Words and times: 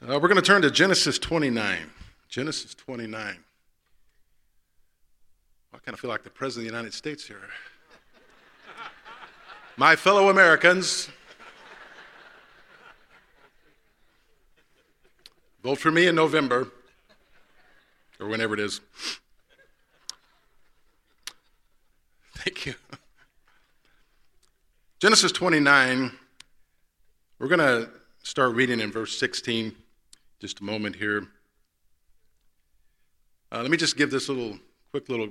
So 0.00 0.06
we're 0.18 0.28
going 0.28 0.36
to 0.36 0.40
turn 0.40 0.62
to 0.62 0.70
Genesis 0.70 1.18
29. 1.18 1.90
Genesis 2.30 2.74
29. 2.74 3.36
I 5.74 5.78
kind 5.80 5.92
of 5.92 6.00
feel 6.00 6.08
like 6.08 6.24
the 6.24 6.30
President 6.30 6.66
of 6.66 6.72
the 6.72 6.78
United 6.78 6.94
States 6.94 7.26
here. 7.26 7.42
My 9.76 9.94
fellow 9.94 10.30
Americans, 10.30 11.10
vote 15.62 15.76
for 15.76 15.90
me 15.90 16.06
in 16.06 16.14
November, 16.14 16.68
or 18.18 18.28
whenever 18.28 18.54
it 18.54 18.60
is. 18.60 18.80
Thank 22.36 22.64
you. 22.64 22.74
Genesis 25.00 25.32
29, 25.32 26.12
we're 27.38 27.48
going 27.48 27.58
to 27.58 27.90
start 28.22 28.54
reading 28.54 28.80
in 28.80 28.90
verse 28.90 29.18
16, 29.18 29.76
just 30.42 30.58
a 30.58 30.64
moment 30.64 30.96
here. 30.96 31.28
Uh, 33.52 33.62
let 33.62 33.70
me 33.70 33.76
just 33.76 33.96
give 33.96 34.10
this 34.10 34.28
little 34.28 34.58
quick 34.90 35.08
little 35.08 35.28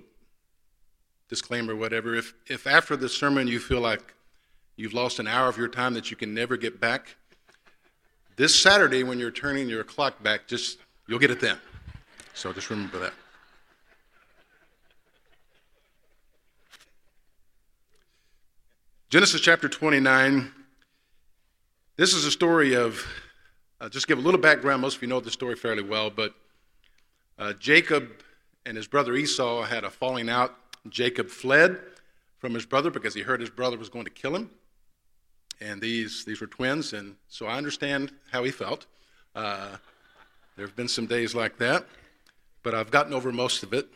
disclaimer, 1.28 1.76
whatever. 1.76 2.16
If, 2.16 2.34
if 2.48 2.66
after 2.66 2.96
the 2.96 3.10
sermon 3.10 3.46
you 3.46 3.60
feel 3.60 3.82
like 3.82 4.14
you've 4.78 4.94
lost 4.94 5.20
an 5.20 5.28
hour 5.28 5.50
of 5.50 5.58
your 5.58 5.68
time 5.68 5.96
that 5.96 6.12
you 6.12 6.16
can 6.16 6.34
never 6.34 6.56
get 6.56 6.80
back, 6.80 7.18
this 8.38 8.58
Saturday 8.58 9.04
when 9.04 9.20
you're 9.20 9.32
turning 9.32 9.68
your 9.68 9.84
clock 9.84 10.24
back, 10.24 10.48
just 10.48 10.78
you'll 11.10 11.20
get 11.20 11.30
it 11.30 11.42
then. 11.42 11.58
So 12.34 12.54
just 12.54 12.70
remember 12.70 13.00
that. 13.00 13.14
Genesis 19.10 19.42
chapter 19.42 19.68
29. 19.68 20.54
This 21.98 22.14
is 22.14 22.24
a 22.24 22.32
story 22.32 22.76
of, 22.76 23.06
uh, 23.82 23.90
just 23.90 24.08
give 24.08 24.20
a 24.20 24.22
little 24.22 24.40
background. 24.40 24.82
Most 24.82 24.98
of 24.98 25.02
you 25.02 25.08
know 25.08 25.20
the 25.20 25.32
story 25.32 25.56
fairly 25.56 25.82
well, 25.82 26.12
but 26.12 26.36
uh, 27.40 27.54
Jacob 27.54 28.10
and 28.64 28.78
his 28.78 28.88
brother 28.88 29.16
Esau 29.16 29.64
had 29.64 29.84
a 29.84 29.90
falling 29.90 30.30
out. 30.30 30.56
Jacob 30.88 31.30
fled 31.30 31.80
from 32.38 32.54
his 32.54 32.66
brother 32.66 32.92
because 32.92 33.16
he 33.16 33.22
heard 33.22 33.42
his 33.42 33.50
brother 33.50 33.78
was 33.78 33.90
going 33.90 34.06
to 34.06 34.12
kill 34.12 34.36
him. 34.36 34.52
And 35.60 35.82
these, 35.82 36.26
these 36.26 36.42
were 36.42 36.48
twins, 36.48 36.94
and 36.94 37.16
so 37.28 37.48
I 37.48 37.58
understand 37.58 38.12
how 38.32 38.44
he 38.44 38.52
felt. 38.52 38.86
Uh, 39.34 39.78
there 40.56 40.66
have 40.66 40.76
been 40.76 40.88
some 40.88 41.08
days 41.08 41.34
like 41.34 41.58
that, 41.58 41.86
but 42.62 42.76
I've 42.76 42.92
gotten 42.92 43.14
over 43.14 43.32
most 43.32 43.64
of 43.64 43.74
it. 43.74 43.88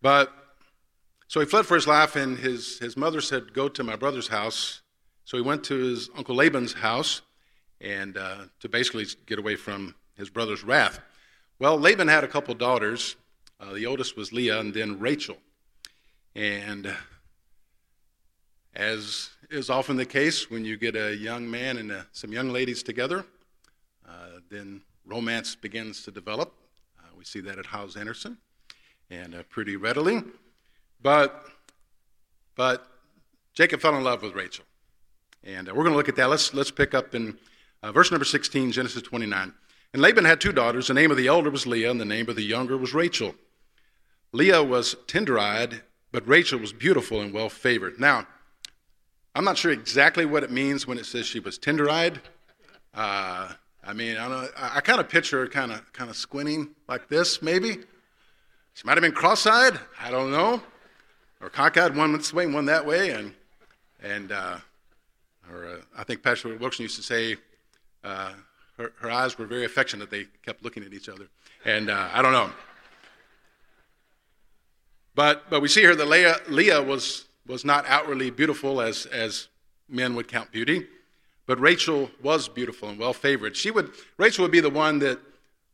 But 0.00 0.32
so 1.28 1.40
he 1.40 1.46
fled 1.46 1.66
for 1.66 1.74
his 1.74 1.86
life, 1.86 2.16
and 2.16 2.38
his, 2.38 2.78
his 2.78 2.96
mother 2.96 3.20
said, 3.20 3.52
Go 3.52 3.68
to 3.68 3.84
my 3.84 3.96
brother's 3.96 4.28
house. 4.28 4.80
So 5.24 5.36
he 5.36 5.42
went 5.42 5.62
to 5.64 5.74
his 5.74 6.08
uncle 6.16 6.34
Laban's 6.34 6.74
house 6.74 7.20
and 7.82 8.16
uh, 8.16 8.36
to 8.60 8.68
basically 8.68 9.06
get 9.26 9.38
away 9.38 9.56
from 9.56 9.94
his 10.16 10.30
brother's 10.30 10.62
wrath. 10.62 11.00
Well, 11.58 11.78
Laban 11.78 12.08
had 12.08 12.24
a 12.24 12.28
couple 12.28 12.54
daughters. 12.54 13.16
Uh, 13.60 13.72
the 13.74 13.86
oldest 13.86 14.16
was 14.16 14.32
Leah, 14.32 14.60
and 14.60 14.72
then 14.72 14.98
Rachel. 14.98 15.36
And 16.34 16.94
as 18.74 19.30
is 19.50 19.68
often 19.68 19.96
the 19.96 20.06
case 20.06 20.50
when 20.50 20.64
you 20.64 20.76
get 20.76 20.96
a 20.96 21.14
young 21.14 21.50
man 21.50 21.76
and 21.76 21.92
uh, 21.92 22.02
some 22.12 22.32
young 22.32 22.50
ladies 22.50 22.82
together, 22.82 23.26
uh, 24.08 24.38
then 24.50 24.80
romance 25.04 25.54
begins 25.54 26.02
to 26.04 26.10
develop. 26.10 26.54
Uh, 26.98 27.08
we 27.18 27.24
see 27.24 27.40
that 27.40 27.58
at 27.58 27.66
Hyles 27.66 27.96
Anderson, 27.96 28.38
and 29.10 29.36
pretty 29.50 29.76
readily. 29.76 30.22
But, 31.02 31.46
but 32.54 32.86
Jacob 33.54 33.80
fell 33.80 33.96
in 33.96 34.04
love 34.04 34.22
with 34.22 34.34
Rachel. 34.34 34.64
And 35.44 35.66
we're 35.66 35.82
going 35.82 35.90
to 35.90 35.96
look 35.96 36.08
at 36.08 36.16
that. 36.16 36.30
Let's, 36.30 36.54
let's 36.54 36.70
pick 36.70 36.94
up 36.94 37.14
in 37.16 37.36
uh, 37.82 37.92
verse 37.92 38.10
number 38.10 38.24
16, 38.24 38.72
Genesis 38.72 39.02
29. 39.02 39.52
And 39.92 40.02
Laban 40.02 40.24
had 40.24 40.40
two 40.40 40.52
daughters. 40.52 40.88
The 40.88 40.94
name 40.94 41.10
of 41.10 41.16
the 41.16 41.26
elder 41.26 41.50
was 41.50 41.66
Leah, 41.66 41.90
and 41.90 42.00
the 42.00 42.04
name 42.04 42.28
of 42.28 42.36
the 42.36 42.42
younger 42.42 42.76
was 42.76 42.94
Rachel. 42.94 43.34
Leah 44.32 44.62
was 44.62 44.96
tender 45.06 45.38
eyed, 45.38 45.82
but 46.10 46.26
Rachel 46.26 46.58
was 46.58 46.72
beautiful 46.72 47.20
and 47.20 47.32
well 47.32 47.48
favored. 47.48 48.00
Now, 48.00 48.26
I'm 49.34 49.44
not 49.44 49.58
sure 49.58 49.70
exactly 49.70 50.24
what 50.24 50.42
it 50.42 50.50
means 50.50 50.86
when 50.86 50.98
it 50.98 51.06
says 51.06 51.26
she 51.26 51.40
was 51.40 51.58
tender 51.58 51.90
eyed. 51.90 52.20
Uh, 52.94 53.52
I 53.84 53.92
mean, 53.92 54.16
I, 54.16 54.48
I, 54.56 54.76
I 54.76 54.80
kind 54.80 55.00
of 55.00 55.08
picture 55.08 55.40
her 55.40 55.48
kind 55.48 55.72
of 55.72 55.92
kind 55.92 56.08
of 56.08 56.16
squinting 56.16 56.70
like 56.88 57.08
this, 57.08 57.42
maybe. 57.42 57.78
She 58.74 58.84
might 58.84 58.96
have 58.96 59.02
been 59.02 59.12
cross 59.12 59.46
eyed. 59.46 59.78
I 60.00 60.10
don't 60.10 60.30
know 60.30 60.62
or 61.42 61.50
cockeyed 61.50 61.96
one 61.96 62.12
this 62.12 62.32
way 62.32 62.44
and 62.44 62.54
one 62.54 62.66
that 62.66 62.86
way, 62.86 63.10
and 63.10 63.34
and 64.02 64.32
uh, 64.32 64.58
or 65.52 65.66
uh, 65.66 65.76
I 65.96 66.04
think 66.04 66.22
Pastor 66.22 66.56
Wilson 66.56 66.84
used 66.84 66.96
to 66.96 67.02
say 67.02 67.36
uh, 68.04 68.32
her, 68.76 68.92
her, 69.00 69.10
eyes 69.10 69.38
were 69.38 69.46
very 69.46 69.64
affectionate. 69.64 70.10
They 70.10 70.26
kept 70.44 70.64
looking 70.64 70.82
at 70.82 70.92
each 70.92 71.08
other, 71.08 71.28
and 71.64 71.90
uh, 71.90 72.08
I 72.12 72.22
don't 72.22 72.32
know. 72.32 72.50
But 75.14 75.50
but 75.50 75.60
we 75.60 75.68
see 75.68 75.80
here 75.80 75.94
that 75.94 76.08
Leah, 76.08 76.36
Leah 76.48 76.82
was 76.82 77.26
was 77.46 77.64
not 77.64 77.84
outwardly 77.86 78.30
beautiful 78.30 78.80
as 78.80 79.06
as 79.06 79.48
men 79.88 80.14
would 80.14 80.28
count 80.28 80.50
beauty, 80.50 80.86
but 81.46 81.60
Rachel 81.60 82.10
was 82.22 82.48
beautiful 82.48 82.88
and 82.88 82.98
well 82.98 83.12
favored. 83.12 83.56
She 83.56 83.70
would 83.70 83.92
Rachel 84.16 84.42
would 84.42 84.52
be 84.52 84.60
the 84.60 84.70
one 84.70 84.98
that 85.00 85.20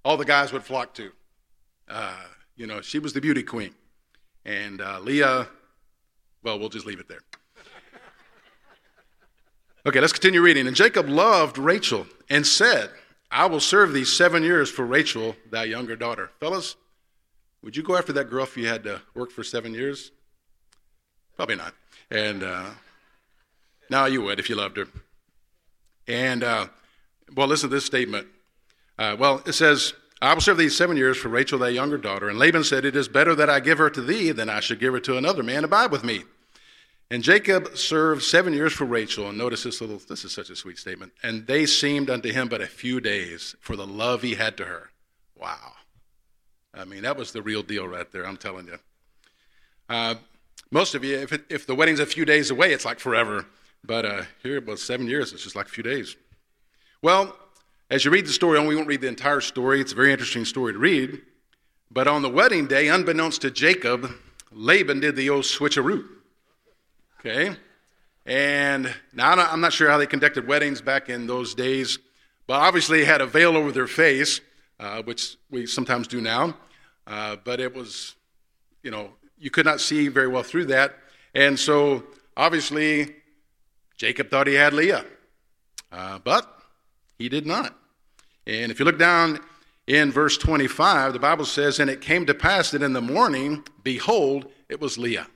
all 0.05 0.17
the 0.17 0.25
guys 0.25 0.53
would 0.53 0.65
flock 0.65 0.95
to. 0.95 1.13
Uh, 1.89 2.25
you 2.57 2.67
know, 2.67 2.81
she 2.81 2.99
was 2.99 3.13
the 3.13 3.21
beauty 3.21 3.43
queen, 3.43 3.75
and 4.45 4.81
uh, 4.81 4.99
Leah 5.01 5.49
well, 6.43 6.59
we'll 6.59 6.69
just 6.69 6.87
leave 6.87 7.01
it 7.01 7.09
there. 7.09 7.21
Okay, 9.87 10.01
let's 10.01 10.13
continue 10.13 10.41
reading. 10.41 10.67
And 10.67 10.77
Jacob 10.77 11.09
loved 11.09 11.59
Rachel 11.59 12.07
and 12.31 12.47
said, 12.47 12.91
I 13.31 13.47
will 13.47 13.61
serve 13.61 13.93
thee 13.93 14.05
seven 14.05 14.43
years 14.43 14.71
for 14.71 14.85
Rachel, 14.85 15.37
thy 15.51 15.65
younger 15.65 15.97
daughter. 15.97 16.31
Fellas, 16.41 16.77
would 17.63 17.77
you 17.77 17.83
go 17.83 17.97
after 17.97 18.13
that 18.15 18.31
girl 18.31 18.45
if 18.45 18.57
you 18.57 18.67
had 18.67 18.85
to 18.85 19.03
work 19.15 19.31
for 19.31 19.45
seven 19.45 19.75
years? 19.75 20.13
Probably 21.37 21.57
not. 21.57 21.75
And 22.11 22.43
uh, 22.43 22.71
now 23.91 24.07
you 24.07 24.23
would 24.23 24.39
if 24.39 24.49
you 24.49 24.57
loved 24.57 24.77
her. 24.77 24.87
And, 26.07 26.43
uh, 26.43 26.69
well, 27.35 27.47
listen 27.47 27.69
to 27.69 27.77
this 27.77 27.85
statement. 27.85 28.27
Uh, 28.99 29.17
well, 29.19 29.43
it 29.47 29.53
says, 29.53 29.93
I 30.21 30.35
will 30.35 30.41
serve 30.41 30.57
thee 30.57 30.69
seven 30.69 30.97
years 30.97 31.17
for 31.17 31.29
Rachel, 31.29 31.59
thy 31.59 31.69
younger 31.69 31.99
daughter. 31.99 32.29
And 32.29 32.39
Laban 32.39 32.65
said, 32.65 32.85
It 32.85 32.97
is 32.97 33.09
better 33.09 33.35
that 33.35 33.51
I 33.51 33.61
give 33.61 33.79
her 33.79 33.91
to 33.91 34.01
thee 34.01 34.33
than 34.33 34.49
I 34.49 34.61
should 34.61 34.81
give 34.81 34.93
her 34.95 35.01
to 35.01 35.17
another 35.17 35.43
man 35.43 35.65
abide 35.65 35.93
with 35.93 36.03
me. 36.03 36.25
And 37.11 37.23
Jacob 37.23 37.77
served 37.77 38.23
seven 38.23 38.53
years 38.53 38.73
for 38.73 38.85
Rachel. 38.85 39.29
And 39.29 39.39
notice 39.39 39.63
this 39.63 39.81
little, 39.81 39.99
this 39.99 40.25
is 40.25 40.33
such 40.33 40.51
a 40.51 40.57
sweet 40.57 40.79
statement. 40.79 41.13
And 41.23 41.47
they 41.47 41.65
seemed 41.65 42.11
unto 42.11 42.31
him 42.31 42.49
but 42.49 42.61
a 42.61 42.67
few 42.67 43.01
days 43.01 43.57
for 43.61 43.77
the 43.77 43.87
love 43.87 44.23
he 44.23 44.35
had 44.35 44.57
to 44.59 44.65
her. 44.67 44.91
Wow. 45.37 45.73
I 46.75 46.85
mean, 46.85 47.03
that 47.03 47.17
was 47.17 47.33
the 47.33 47.41
real 47.41 47.63
deal 47.63 47.89
right 47.89 48.11
there, 48.13 48.27
I'm 48.27 48.37
telling 48.37 48.67
you. 48.67 48.79
Uh, 49.89 50.17
most 50.71 50.95
of 50.95 51.03
you, 51.03 51.17
if, 51.17 51.33
it, 51.33 51.45
if 51.49 51.67
the 51.67 51.75
wedding's 51.75 52.01
a 52.01 52.07
few 52.07 52.27
days 52.27 52.51
away, 52.51 52.73
it's 52.73 52.85
like 52.85 53.01
forever. 53.01 53.47
But 53.83 54.05
uh, 54.05 54.23
here, 54.43 54.59
about 54.59 54.79
seven 54.79 55.07
years, 55.07 55.33
it's 55.33 55.43
just 55.43 55.57
like 55.57 55.67
a 55.67 55.71
few 55.71 55.83
days. 55.83 56.15
Well, 57.01 57.35
as 57.91 58.05
you 58.05 58.11
read 58.11 58.27
the 58.27 58.33
story, 58.33 58.61
we 58.67 58.77
won't 58.77 58.87
read 58.87 59.01
the 59.01 59.09
entire 59.09 59.41
story. 59.41 59.81
It's 59.81 59.93
a 59.93 59.97
very 59.97 60.13
interesting 60.13 60.45
story 60.45 60.75
to 60.75 60.79
read. 60.79 61.23
But 61.91 62.07
on 62.07 62.21
the 62.21 62.29
wedding 62.29 62.67
day, 62.67 62.89
unbeknownst 62.89 63.41
to 63.43 63.51
Jacob, 63.51 64.11
Laban 64.53 65.01
did 65.01 65.17
the 65.17 65.31
old 65.31 65.45
switcheroo. 65.45 66.07
Okay? 67.21 67.57
And 68.27 68.95
now 69.15 69.33
I'm 69.33 69.61
not 69.61 69.73
sure 69.73 69.91
how 69.91 69.97
they 69.99 70.07
conducted 70.07 70.47
weddings 70.47 70.81
back 70.81 71.09
in 71.09 71.27
those 71.27 71.55
days, 71.55 71.99
but 72.47 72.55
obviously 72.55 73.05
had 73.05 73.21
a 73.21 73.27
veil 73.27 73.57
over 73.57 73.73
their 73.73 73.87
face, 73.87 74.41
uh, 74.79 75.03
which 75.03 75.37
we 75.51 75.67
sometimes 75.67 76.07
do 76.07 76.21
now. 76.21 76.55
Uh, 77.07 77.37
but 77.43 77.59
it 77.59 77.75
was, 77.75 78.17
you 78.83 78.91
know, 78.91 79.11
you 79.39 79.51
could 79.51 79.65
not 79.65 79.81
see 79.81 80.09
very 80.09 80.29
well 80.29 80.43
through 80.43 80.67
that. 80.67 80.97
And 81.35 81.59
so 81.59 82.05
obviously, 82.37 83.15
Jacob 83.97 84.31
thought 84.31 84.47
he 84.47 84.55
had 84.55 84.75
Leah. 84.75 85.05
Uh, 85.91 86.19
but 86.19 86.61
he 87.19 87.29
did 87.29 87.47
not. 87.47 87.75
And 88.47 88.71
if 88.71 88.79
you 88.79 88.85
look 88.85 88.99
down 88.99 89.41
in 89.87 90.13
verse 90.13 90.37
25, 90.37 91.15
the 91.15 91.19
Bible 91.19 91.45
says, 91.45 91.81
And 91.81 91.91
it 91.91 92.01
came 92.01 92.27
to 92.27 92.35
pass 92.35 92.71
that 92.71 92.83
in 92.83 92.93
the 92.93 93.01
morning, 93.01 93.65
behold, 93.83 94.47
it 94.69 94.81
was 94.81 94.99
Leah. 94.99 95.27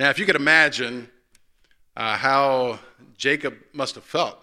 Now, 0.00 0.08
if 0.08 0.18
you 0.18 0.24
could 0.24 0.36
imagine 0.36 1.10
uh, 1.94 2.16
how 2.16 2.78
Jacob 3.18 3.58
must 3.74 3.96
have 3.96 4.04
felt, 4.04 4.38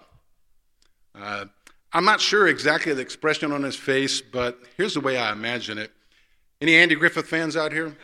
uh, 1.16 1.46
I'm 1.92 2.06
not 2.06 2.22
sure 2.22 2.48
exactly 2.48 2.94
the 2.94 3.02
expression 3.02 3.52
on 3.52 3.64
his 3.64 3.76
face, 3.76 4.22
but 4.22 4.60
here's 4.78 4.94
the 4.94 5.00
way 5.00 5.18
I 5.18 5.32
imagine 5.32 5.80
it. 5.80 5.92
Any 6.62 6.76
Andy 6.76 6.94
Griffith 6.94 7.28
fans 7.28 7.58
out 7.58 7.72
here? 7.72 7.98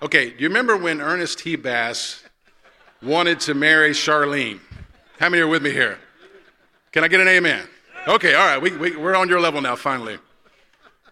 Okay, 0.00 0.30
do 0.30 0.36
you 0.38 0.48
remember 0.48 0.74
when 0.74 1.02
Ernest 1.02 1.40
T. 1.40 1.54
Bass 1.54 2.24
wanted 3.02 3.38
to 3.40 3.52
marry 3.52 3.90
Charlene? 3.90 4.60
How 5.18 5.28
many 5.28 5.42
are 5.42 5.46
with 5.46 5.62
me 5.62 5.70
here? 5.70 5.98
Can 6.92 7.04
I 7.04 7.08
get 7.08 7.20
an 7.20 7.28
amen? 7.28 7.68
Okay, 8.08 8.34
all 8.34 8.46
right, 8.46 8.62
we, 8.62 8.74
we, 8.74 8.96
we're 8.96 9.16
on 9.16 9.28
your 9.28 9.38
level 9.38 9.60
now, 9.60 9.76
finally. 9.76 10.16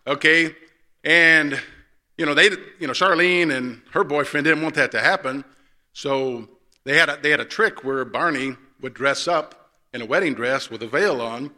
Okay, 0.07 0.57
and 1.05 1.61
you 2.17 2.27
know 2.27 2.35
they, 2.35 2.51
you 2.79 2.87
know, 2.87 2.93
Charlene 2.93 3.55
and 3.55 3.83
her 3.93 4.05
boyfriend 4.05 4.45
didn't 4.45 4.63
want 4.63 4.75
that 4.75 4.93
to 4.93 5.01
happen, 5.01 5.45
so 5.93 6.49
they 6.85 6.97
had 6.97 7.09
a, 7.09 7.19
they 7.23 7.31
had 7.31 7.41
a 7.41 7.45
trick 7.45 7.85
where 7.85 8.05
Barney 8.05 8.57
would 8.81 8.95
dress 8.95 9.27
up 9.27 9.71
in 9.93 10.03
a 10.03 10.07
wedding 10.07 10.35
dress 10.35 10.71
with 10.71 10.83
a 10.83 10.89
veil 10.89 11.23
on, 11.23 11.51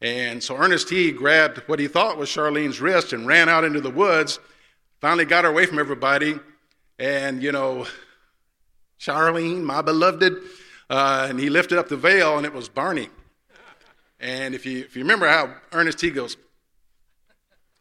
And 0.00 0.42
so 0.42 0.56
Ernest 0.56 0.88
T 0.88 1.10
grabbed 1.10 1.58
what 1.66 1.78
he 1.78 1.88
thought 1.88 2.18
was 2.18 2.28
Charlene's 2.28 2.80
wrist 2.80 3.12
and 3.12 3.26
ran 3.26 3.48
out 3.48 3.64
into 3.64 3.80
the 3.80 3.90
woods, 3.90 4.38
finally 5.00 5.24
got 5.24 5.44
her 5.44 5.50
away 5.50 5.66
from 5.66 5.78
everybody. 5.78 6.38
And, 6.98 7.42
you 7.42 7.52
know, 7.52 7.86
Charlene, 9.00 9.62
my 9.62 9.82
beloved, 9.82 10.36
uh, 10.90 11.26
and 11.28 11.38
he 11.38 11.50
lifted 11.50 11.78
up 11.78 11.88
the 11.88 11.96
veil, 11.96 12.36
and 12.36 12.46
it 12.46 12.52
was 12.52 12.68
Barney. 12.68 13.08
And 14.20 14.54
if 14.54 14.66
you, 14.66 14.80
if 14.80 14.96
you 14.96 15.02
remember 15.02 15.28
how 15.28 15.54
Ernest 15.72 15.98
T 15.98 16.10
goes, 16.10 16.36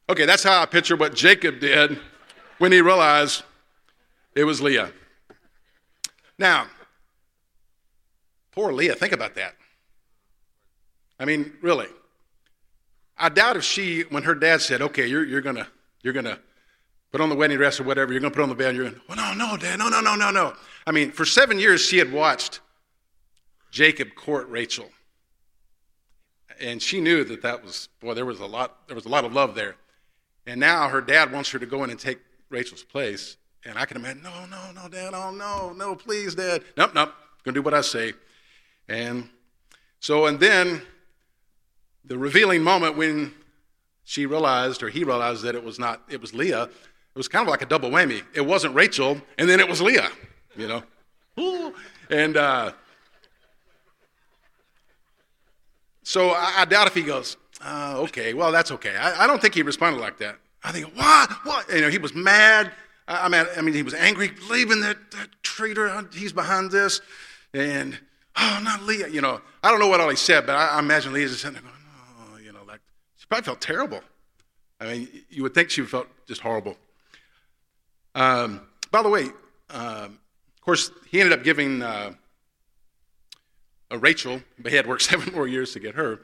okay, 0.09 0.25
that's 0.25 0.43
how 0.43 0.61
I 0.61 0.65
picture 0.65 0.95
what 0.95 1.15
Jacob 1.15 1.59
did 1.59 1.99
when 2.57 2.71
he 2.71 2.81
realized 2.81 3.43
it 4.35 4.43
was 4.43 4.61
Leah. 4.61 4.91
Now, 6.37 6.67
poor 8.51 8.71
Leah, 8.71 8.95
think 8.95 9.13
about 9.13 9.35
that. 9.35 9.55
I 11.19 11.25
mean, 11.25 11.53
really. 11.61 11.87
I 13.17 13.29
doubt 13.29 13.57
if 13.57 13.63
she, 13.63 14.01
when 14.03 14.23
her 14.23 14.35
dad 14.35 14.61
said, 14.61 14.81
okay, 14.81 15.07
you're, 15.07 15.25
you're 15.25 15.41
going 15.41 15.55
to 15.55 15.67
you're 16.03 16.13
gonna 16.13 16.39
put 17.11 17.19
on 17.19 17.29
the 17.29 17.35
wedding 17.35 17.57
dress 17.57 17.79
or 17.79 17.83
whatever, 17.83 18.13
you're 18.13 18.19
going 18.19 18.31
to 18.31 18.35
put 18.35 18.43
on 18.43 18.49
the 18.49 18.55
bed, 18.55 18.75
you're 18.75 18.89
going 18.89 19.01
well, 19.09 19.17
oh, 19.19 19.33
no, 19.33 19.51
no, 19.51 19.57
Dad, 19.57 19.79
no, 19.79 19.89
no, 19.89 19.99
no, 19.99 20.15
no, 20.15 20.29
no. 20.29 20.53
I 20.85 20.91
mean, 20.91 21.11
for 21.11 21.25
seven 21.25 21.57
years, 21.57 21.81
she 21.81 21.97
had 21.97 22.11
watched 22.11 22.61
Jacob 23.71 24.13
court 24.15 24.47
Rachel. 24.49 24.89
And 26.59 26.81
she 26.81 27.01
knew 27.01 27.23
that 27.23 27.41
that 27.41 27.63
was, 27.63 27.89
boy, 27.99 28.13
there 28.13 28.25
was 28.25 28.39
a 28.39 28.45
lot, 28.45 28.87
there 28.87 28.95
was 28.95 29.05
a 29.05 29.09
lot 29.09 29.25
of 29.25 29.33
love 29.33 29.55
there. 29.55 29.75
And 30.45 30.59
now 30.59 30.87
her 30.87 31.01
dad 31.01 31.31
wants 31.31 31.49
her 31.51 31.59
to 31.59 31.65
go 31.65 31.83
in 31.83 31.89
and 31.89 31.99
take 31.99 32.19
Rachel's 32.49 32.83
place. 32.83 33.37
And 33.65 33.77
I 33.77 33.85
can 33.85 33.97
imagine, 33.97 34.23
no, 34.23 34.45
no, 34.45 34.71
no, 34.73 34.87
Dad, 34.87 35.13
oh, 35.13 35.31
no, 35.31 35.73
no, 35.73 35.95
please, 35.95 36.35
Dad. 36.35 36.63
Nope, 36.77 36.93
nope, 36.93 37.13
to 37.43 37.51
do 37.51 37.61
what 37.61 37.73
I 37.73 37.81
say. 37.81 38.13
And 38.87 39.29
so, 39.99 40.25
and 40.27 40.39
then 40.39 40.81
the 42.05 42.17
revealing 42.17 42.63
moment 42.63 42.95
when 42.95 43.33
she 44.03 44.25
realized, 44.25 44.83
or 44.83 44.89
he 44.89 45.03
realized 45.03 45.43
that 45.43 45.55
it 45.55 45.63
was 45.63 45.79
not, 45.79 46.01
it 46.09 46.21
was 46.21 46.33
Leah, 46.33 46.63
it 46.63 47.17
was 47.17 47.27
kind 47.27 47.45
of 47.45 47.49
like 47.49 47.61
a 47.61 47.65
double 47.65 47.89
whammy. 47.89 48.23
It 48.33 48.45
wasn't 48.45 48.73
Rachel, 48.73 49.19
and 49.37 49.49
then 49.49 49.59
it 49.59 49.67
was 49.67 49.81
Leah, 49.81 50.09
you 50.55 50.67
know. 50.67 50.83
And 52.09 52.37
uh, 52.37 52.71
so 56.03 56.29
I, 56.29 56.59
I, 56.59 56.65
doubt 56.65 56.87
if 56.87 56.93
he 56.93 57.03
goes, 57.03 57.35
uh, 57.61 57.95
okay, 57.97 58.33
well, 58.33 58.49
that's 58.51 58.71
okay. 58.71 58.95
I, 58.95 59.25
I, 59.25 59.27
don't 59.27 59.41
think 59.41 59.53
he 59.53 59.61
responded 59.61 59.99
like 59.99 60.17
that. 60.19 60.37
I 60.63 60.71
think, 60.71 60.95
what? 60.95 61.31
What? 61.45 61.69
You 61.69 61.81
know, 61.81 61.89
he 61.89 61.97
was 61.97 62.13
mad. 62.13 62.71
I, 63.07 63.29
mean, 63.29 63.45
I 63.55 63.61
mean, 63.61 63.73
he 63.73 63.83
was 63.83 63.93
angry, 63.93 64.29
believing 64.29 64.81
that, 64.81 65.11
that 65.11 65.29
traitor, 65.41 66.07
he's 66.13 66.33
behind 66.33 66.71
this. 66.71 66.99
And, 67.53 67.97
oh, 68.35 68.59
not 68.63 68.83
Leah. 68.83 69.07
You 69.07 69.21
know, 69.21 69.41
I 69.63 69.71
don't 69.71 69.79
know 69.79 69.87
what 69.87 70.01
all 70.01 70.09
he 70.09 70.15
said, 70.15 70.45
but 70.45 70.55
I, 70.55 70.67
I 70.67 70.79
imagine 70.79 71.13
Leah's 71.13 71.31
just 71.31 71.43
sitting 71.43 71.53
there 71.53 71.63
going, 71.63 71.73
oh, 72.33 72.37
you 72.37 72.51
know, 72.51 72.63
like, 72.67 72.81
she 73.15 73.25
probably 73.27 73.45
felt 73.45 73.61
terrible. 73.61 74.01
I 74.79 74.85
mean, 74.85 75.09
you 75.29 75.43
would 75.43 75.53
think 75.53 75.69
she 75.69 75.81
felt 75.83 76.07
just 76.27 76.41
horrible. 76.41 76.77
Um, 78.13 78.61
by 78.91 79.01
the 79.01 79.09
way, 79.09 79.27
um, 79.69 80.19
of 80.55 80.61
course, 80.61 80.91
he 81.09 81.21
ended 81.21 81.37
up 81.37 81.43
giving 81.43 81.81
uh, 81.81 82.13
Rachel, 83.91 84.41
but 84.59 84.71
he 84.71 84.75
had 84.75 84.87
worked 84.87 85.01
seven 85.03 85.33
more 85.33 85.47
years 85.47 85.73
to 85.73 85.79
get 85.79 85.95
her. 85.95 86.21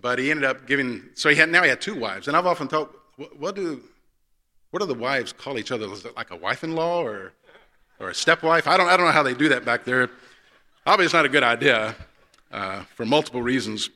But 0.00 0.18
he 0.18 0.30
ended 0.30 0.44
up 0.44 0.66
giving, 0.66 1.10
so 1.14 1.28
he 1.28 1.36
had 1.36 1.48
now 1.48 1.62
he 1.62 1.68
had 1.68 1.80
two 1.80 1.94
wives. 1.94 2.26
And 2.26 2.36
I've 2.36 2.46
often 2.46 2.66
thought, 2.66 2.94
what, 3.16 3.38
what 3.38 3.56
do 3.56 3.82
what 4.70 4.80
do 4.80 4.86
the 4.86 4.94
wives 4.94 5.32
call 5.32 5.58
each 5.58 5.70
other? 5.70 5.86
Is 5.92 6.04
it 6.04 6.16
like 6.16 6.30
a 6.30 6.36
wife-in-law 6.36 7.02
or 7.02 7.32
or 8.00 8.10
a 8.10 8.14
stepwife? 8.14 8.66
I 8.66 8.76
don't 8.76 8.88
I 8.88 8.96
don't 8.96 9.06
know 9.06 9.12
how 9.12 9.22
they 9.22 9.34
do 9.34 9.48
that 9.50 9.64
back 9.64 9.84
there. 9.84 10.10
Obviously, 10.86 11.04
it's 11.06 11.14
not 11.14 11.24
a 11.24 11.30
good 11.30 11.42
idea 11.42 11.94
uh, 12.52 12.82
for 12.94 13.06
multiple 13.06 13.42
reasons. 13.42 13.90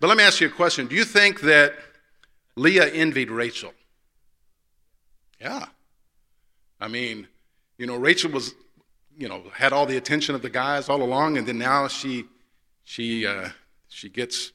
But 0.00 0.08
let 0.08 0.16
me 0.16 0.24
ask 0.24 0.40
you 0.40 0.48
a 0.48 0.50
question. 0.50 0.86
Do 0.86 0.94
you 0.94 1.04
think 1.04 1.40
that 1.42 1.74
Leah 2.56 2.88
envied 2.88 3.30
Rachel? 3.30 3.72
Yeah. 5.40 5.66
I 6.80 6.88
mean, 6.88 7.26
you 7.78 7.86
know, 7.86 7.96
Rachel 7.96 8.30
was, 8.30 8.54
you 9.16 9.28
know, 9.28 9.44
had 9.52 9.72
all 9.72 9.86
the 9.86 9.96
attention 9.96 10.34
of 10.34 10.42
the 10.42 10.50
guys 10.50 10.88
all 10.88 11.02
along, 11.02 11.38
and 11.38 11.46
then 11.46 11.58
now 11.58 11.88
she, 11.88 12.24
she, 12.84 13.26
uh, 13.26 13.48
she 13.88 14.08
gets 14.08 14.52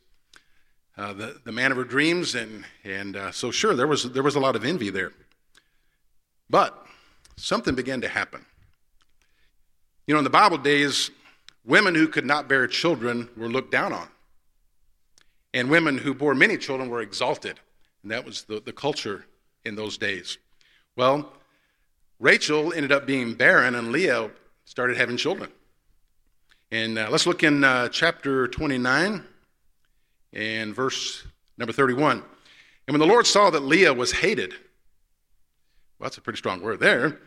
uh, 1.00 1.13
the 1.13 1.40
the 1.46 1.51
man 1.51 1.72
of 1.72 1.78
her 1.78 1.86
dreams, 1.86 2.36
and 2.36 2.66
and 2.84 3.16
uh, 3.16 3.31
so 3.31 3.51
sure, 3.51 3.74
there 3.74 3.88
was 3.88 4.12
there 4.12 4.24
was 4.24 4.36
a 4.36 4.40
lot 4.40 4.57
of 4.57 4.66
envy 4.66 4.90
there. 4.90 5.13
But 6.50 6.86
something 7.38 7.74
began 7.74 8.01
to 8.01 8.10
happen. 8.10 8.46
You 10.07 10.13
know, 10.13 10.19
in 10.19 10.25
the 10.25 10.30
Bible 10.30 10.57
days, 10.57 11.10
women 11.63 11.96
who 11.96 12.07
could 12.07 12.25
not 12.25 12.50
bear 12.50 12.68
children 12.68 13.30
were 13.38 13.48
looked 13.48 13.72
down 13.72 13.94
on. 13.94 14.10
And 15.54 15.69
women 15.69 15.98
who 15.98 16.13
bore 16.13 16.36
many 16.36 16.57
children 16.57 16.90
were 16.90 17.01
exalted. 17.01 17.60
And 18.04 18.12
that 18.12 18.25
was 18.25 18.44
the, 18.44 18.60
the 18.60 18.74
culture 18.74 19.25
in 19.63 19.75
those 19.75 19.98
days. 19.98 20.38
Well, 20.96 21.31
Rachel 22.19 22.74
ended 22.74 22.92
up 22.92 23.06
being 23.06 23.36
barren, 23.36 23.75
and 23.75 23.92
Leah 23.92 24.31
started 24.66 24.98
having 24.98 25.18
children. 25.18 25.51
And 26.72 26.98
uh, 26.98 27.07
let's 27.10 27.25
look 27.25 27.44
in 27.44 27.63
uh, 27.63 27.90
chapter 27.90 28.48
29 28.48 29.24
and 30.33 30.75
verse 30.75 31.25
number 31.57 31.73
31. 31.73 32.23
And 32.87 32.93
when 32.93 32.99
the 32.99 33.13
Lord 33.13 33.27
saw 33.27 33.49
that 33.49 33.61
Leah 33.61 33.93
was 33.93 34.11
hated, 34.11 34.51
well, 35.99 36.05
that's 36.07 36.17
a 36.17 36.21
pretty 36.21 36.37
strong 36.37 36.61
word 36.61 36.79
there. 36.79 37.19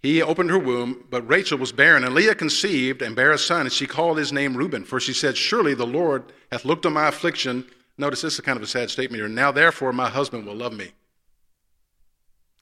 He 0.00 0.20
opened 0.20 0.50
her 0.50 0.58
womb, 0.58 1.04
but 1.10 1.28
Rachel 1.28 1.58
was 1.58 1.70
barren, 1.70 2.02
and 2.02 2.14
Leah 2.14 2.34
conceived 2.34 3.02
and 3.02 3.14
bare 3.14 3.30
a 3.30 3.38
son, 3.38 3.62
and 3.62 3.72
she 3.72 3.86
called 3.86 4.18
his 4.18 4.32
name 4.32 4.56
Reuben, 4.56 4.84
for 4.84 4.98
she 4.98 5.12
said, 5.12 5.36
Surely 5.36 5.74
the 5.74 5.86
Lord 5.86 6.32
hath 6.50 6.64
looked 6.64 6.86
on 6.86 6.92
my 6.92 7.06
affliction. 7.06 7.64
Notice 7.98 8.22
this 8.22 8.34
is 8.34 8.40
kind 8.40 8.56
of 8.56 8.62
a 8.64 8.66
sad 8.66 8.90
statement 8.90 9.20
here. 9.20 9.28
Now 9.28 9.52
therefore 9.52 9.92
my 9.92 10.08
husband 10.08 10.44
will 10.44 10.56
love 10.56 10.72
me. 10.72 10.90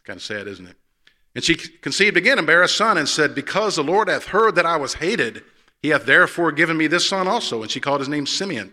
Kind 0.05 0.19
of 0.19 0.23
sad, 0.23 0.49
isn't 0.49 0.67
it? 0.67 0.77
And 1.35 1.43
she 1.45 1.55
conceived 1.55 2.17
again 2.17 2.39
and 2.39 2.47
bare 2.47 2.63
a 2.63 2.69
son, 2.69 2.99
and 2.99 3.09
said, 3.09 3.35
Because 3.35 3.77
the 3.77 3.85
Lord 3.85 4.09
hath 4.09 4.27
heard 4.27 4.55
that 4.57 4.67
I 4.67 4.77
was 4.77 4.95
hated, 4.95 5.43
he 5.81 5.91
hath 5.91 6.05
therefore 6.05 6.53
given 6.53 6.77
me 6.77 6.89
this 6.89 7.09
son 7.09 7.27
also. 7.27 7.63
And 7.63 7.71
she 7.71 7.81
called 7.81 8.01
his 8.01 8.09
name 8.09 8.27
Simeon. 8.27 8.73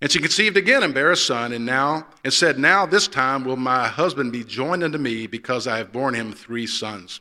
And 0.00 0.10
she 0.10 0.18
conceived 0.18 0.56
again 0.56 0.82
and 0.82 0.94
bare 0.94 1.10
a 1.10 1.16
son, 1.16 1.52
and 1.52 1.66
now 1.66 2.06
and 2.24 2.32
said, 2.32 2.58
Now 2.58 2.86
this 2.86 3.06
time 3.06 3.44
will 3.44 3.56
my 3.56 3.86
husband 3.86 4.32
be 4.32 4.44
joined 4.44 4.82
unto 4.82 4.98
me, 4.98 5.26
because 5.26 5.66
I 5.66 5.78
have 5.78 5.92
borne 5.92 6.14
him 6.14 6.32
three 6.32 6.66
sons. 6.66 7.20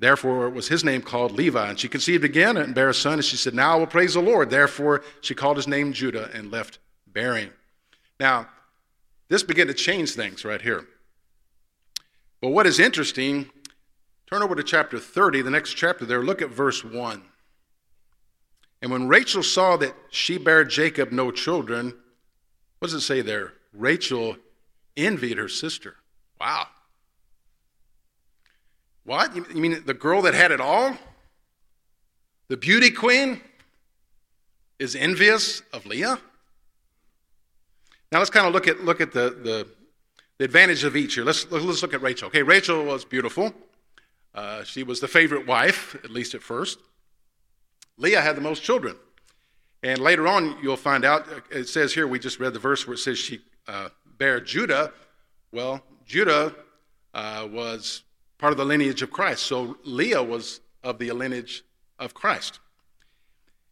Therefore 0.00 0.48
was 0.48 0.68
his 0.68 0.82
name 0.82 1.02
called 1.02 1.32
Levi. 1.32 1.68
And 1.68 1.78
she 1.78 1.88
conceived 1.88 2.24
again 2.24 2.56
and 2.56 2.74
bare 2.74 2.88
a 2.88 2.94
son, 2.94 3.14
and 3.14 3.24
she 3.24 3.36
said, 3.36 3.54
Now 3.54 3.74
I 3.74 3.76
will 3.76 3.86
praise 3.86 4.14
the 4.14 4.20
Lord. 4.20 4.50
Therefore 4.50 5.02
she 5.20 5.34
called 5.34 5.56
his 5.56 5.68
name 5.68 5.92
Judah 5.92 6.30
and 6.32 6.50
left 6.50 6.78
bearing. 7.06 7.50
Now, 8.18 8.48
this 9.28 9.42
began 9.42 9.68
to 9.68 9.74
change 9.74 10.12
things 10.12 10.44
right 10.44 10.60
here. 10.60 10.86
But 12.40 12.48
what 12.48 12.66
is 12.66 12.80
interesting, 12.80 13.50
turn 14.26 14.42
over 14.42 14.54
to 14.54 14.62
chapter 14.62 14.98
30, 14.98 15.42
the 15.42 15.50
next 15.50 15.74
chapter 15.74 16.06
there, 16.06 16.24
look 16.24 16.42
at 16.42 16.48
verse 16.48 16.82
1. 16.82 17.22
And 18.82 18.90
when 18.90 19.08
Rachel 19.08 19.42
saw 19.42 19.76
that 19.76 19.94
she 20.10 20.38
bare 20.38 20.64
Jacob 20.64 21.12
no 21.12 21.30
children, 21.30 21.94
what 22.78 22.86
does 22.86 22.94
it 22.94 23.00
say 23.00 23.20
there? 23.20 23.52
Rachel 23.72 24.36
envied 24.96 25.38
her 25.38 25.48
sister. 25.48 25.96
Wow. 26.40 26.66
What? 29.04 29.34
You 29.34 29.44
mean 29.60 29.82
the 29.84 29.94
girl 29.94 30.22
that 30.22 30.34
had 30.34 30.50
it 30.50 30.60
all? 30.60 30.96
The 32.48 32.56
beauty 32.56 32.90
queen 32.90 33.40
is 34.78 34.96
envious 34.96 35.62
of 35.72 35.86
Leah? 35.86 36.18
Now 38.10 38.18
let's 38.18 38.30
kind 38.30 38.46
of 38.46 38.52
look 38.52 38.66
at, 38.66 38.82
look 38.82 39.00
at 39.00 39.12
the, 39.12 39.30
the, 39.30 39.68
the 40.38 40.44
advantage 40.44 40.84
of 40.84 40.96
each 40.96 41.14
here. 41.14 41.24
Let's, 41.24 41.48
let's 41.50 41.82
look 41.82 41.94
at 41.94 42.02
Rachel. 42.02 42.28
Okay, 42.28 42.42
Rachel 42.42 42.84
was 42.84 43.04
beautiful. 43.04 43.52
Uh, 44.34 44.64
she 44.64 44.82
was 44.82 45.00
the 45.00 45.08
favorite 45.08 45.46
wife, 45.46 45.94
at 46.02 46.10
least 46.10 46.34
at 46.34 46.42
first. 46.42 46.78
Leah 48.00 48.22
had 48.22 48.34
the 48.34 48.40
most 48.40 48.62
children. 48.62 48.96
And 49.82 50.00
later 50.00 50.26
on, 50.26 50.56
you'll 50.62 50.76
find 50.76 51.04
out, 51.04 51.26
it 51.50 51.68
says 51.68 51.94
here, 51.94 52.06
we 52.06 52.18
just 52.18 52.40
read 52.40 52.54
the 52.54 52.58
verse 52.58 52.86
where 52.86 52.94
it 52.94 52.98
says 52.98 53.18
she 53.18 53.40
uh, 53.68 53.90
bare 54.18 54.40
Judah. 54.40 54.92
Well, 55.52 55.82
Judah 56.06 56.54
uh, 57.14 57.46
was 57.50 58.02
part 58.38 58.52
of 58.52 58.56
the 58.56 58.64
lineage 58.64 59.02
of 59.02 59.10
Christ. 59.10 59.44
So 59.44 59.76
Leah 59.84 60.22
was 60.22 60.60
of 60.82 60.98
the 60.98 61.12
lineage 61.12 61.62
of 61.98 62.14
Christ. 62.14 62.58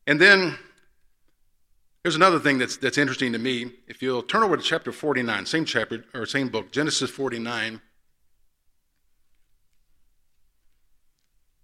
And 0.07 0.21
then 0.21 0.59
here's 2.05 2.17
another 2.17 2.39
thing 2.39 2.59
that's, 2.59 2.77
that's 2.77 2.99
interesting 2.99 3.33
to 3.33 3.39
me. 3.39 3.73
If 3.87 4.03
you'll 4.03 4.23
turn 4.23 4.43
over 4.43 4.59
to 4.59 4.63
chapter 4.63 4.93
49, 4.93 5.47
same 5.47 5.65
chapter 5.65 6.05
or 6.13 6.27
same 6.27 6.49
book, 6.49 6.71
Genesis 6.71 7.11
49. 7.11 7.81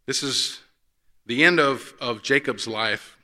This 0.06 0.22
is 0.22 0.60
the 1.26 1.44
end 1.44 1.60
of, 1.60 1.94
of 2.00 2.22
Jacob's 2.22 2.66
life. 2.66 3.16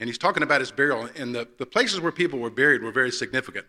And 0.00 0.08
he's 0.08 0.18
talking 0.18 0.42
about 0.42 0.60
his 0.60 0.70
burial. 0.70 1.08
And 1.16 1.34
the, 1.34 1.48
the 1.58 1.66
places 1.66 2.00
where 2.00 2.12
people 2.12 2.38
were 2.38 2.50
buried 2.50 2.82
were 2.82 2.92
very 2.92 3.10
significant. 3.10 3.66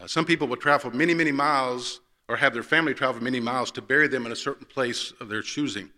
Uh, 0.00 0.06
some 0.06 0.24
people 0.24 0.46
would 0.48 0.60
travel 0.60 0.90
many, 0.90 1.14
many 1.14 1.32
miles 1.32 2.00
or 2.28 2.36
have 2.36 2.52
their 2.52 2.62
family 2.62 2.94
travel 2.94 3.22
many 3.22 3.40
miles 3.40 3.70
to 3.72 3.82
bury 3.82 4.06
them 4.06 4.26
in 4.26 4.32
a 4.32 4.36
certain 4.36 4.66
place 4.66 5.12
of 5.20 5.28
their 5.28 5.42
choosing. 5.42 5.90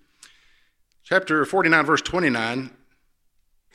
Chapter 1.02 1.44
49, 1.44 1.84
verse 1.84 2.02
29 2.02 2.70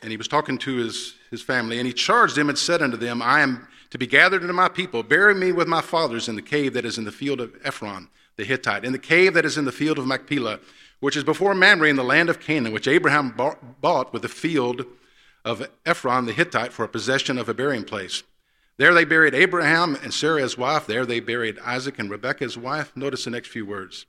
and 0.01 0.12
he 0.12 0.17
was 0.17 0.27
talking 0.27 0.57
to 0.59 0.75
his, 0.75 1.15
his 1.31 1.41
family, 1.41 1.79
and 1.79 1.88
he 1.88 1.93
charged 1.93 2.35
them 2.35 2.50
and 2.50 2.57
said 2.57 2.81
unto 2.81 2.95
them, 2.95 3.24
I 3.24 3.41
am 3.41 3.67
to 3.89 3.97
be 3.97 4.05
gathered 4.05 4.41
unto 4.41 4.53
my 4.53 4.69
people. 4.69 5.01
Bury 5.03 5.33
me 5.33 5.51
with 5.51 5.67
my 5.67 5.81
fathers 5.81 6.27
in 6.29 6.35
the 6.35 6.41
cave 6.41 6.74
that 6.74 6.85
is 6.85 6.97
in 6.97 7.05
the 7.05 7.12
field 7.12 7.41
of 7.41 7.55
Ephron 7.63 8.09
the 8.38 8.43
Hittite, 8.43 8.83
in 8.83 8.91
the 8.91 9.00
cave 9.00 9.33
that 9.33 9.45
is 9.45 9.57
in 9.57 9.63
the 9.63 9.71
field 9.71 9.97
of 9.97 10.05
Machpelah, 10.05 10.59
which 11.05 11.15
is 11.15 11.24
before 11.24 11.53
Mamre 11.53 11.88
in 11.88 11.97
the 11.97 12.03
land 12.03 12.31
of 12.31 12.39
Canaan, 12.39 12.74
which 12.74 12.88
Abraham 12.88 13.29
bought 13.79 14.12
with 14.12 14.24
the 14.24 14.27
field 14.27 14.88
of 15.43 15.69
Ephron 15.85 16.25
the 16.25 16.33
Hittite 16.33 16.74
for 16.74 16.83
a 16.83 16.88
possession 16.88 17.38
of 17.38 17.47
a 17.47 17.53
burying 17.53 17.83
place. 17.83 18.24
There 18.77 18.91
they 18.91 19.05
buried 19.05 19.35
Abraham 19.35 19.93
and 20.01 20.12
Sarah 20.12 20.41
his 20.41 20.57
wife. 20.57 20.88
There 20.88 21.05
they 21.05 21.19
buried 21.19 21.59
Isaac 21.59 22.00
and 22.00 22.09
Rebekah 22.09 22.45
his 22.45 22.57
wife. 22.57 22.91
Notice 22.95 23.24
the 23.24 23.29
next 23.29 23.50
few 23.50 23.67
words. 23.67 24.07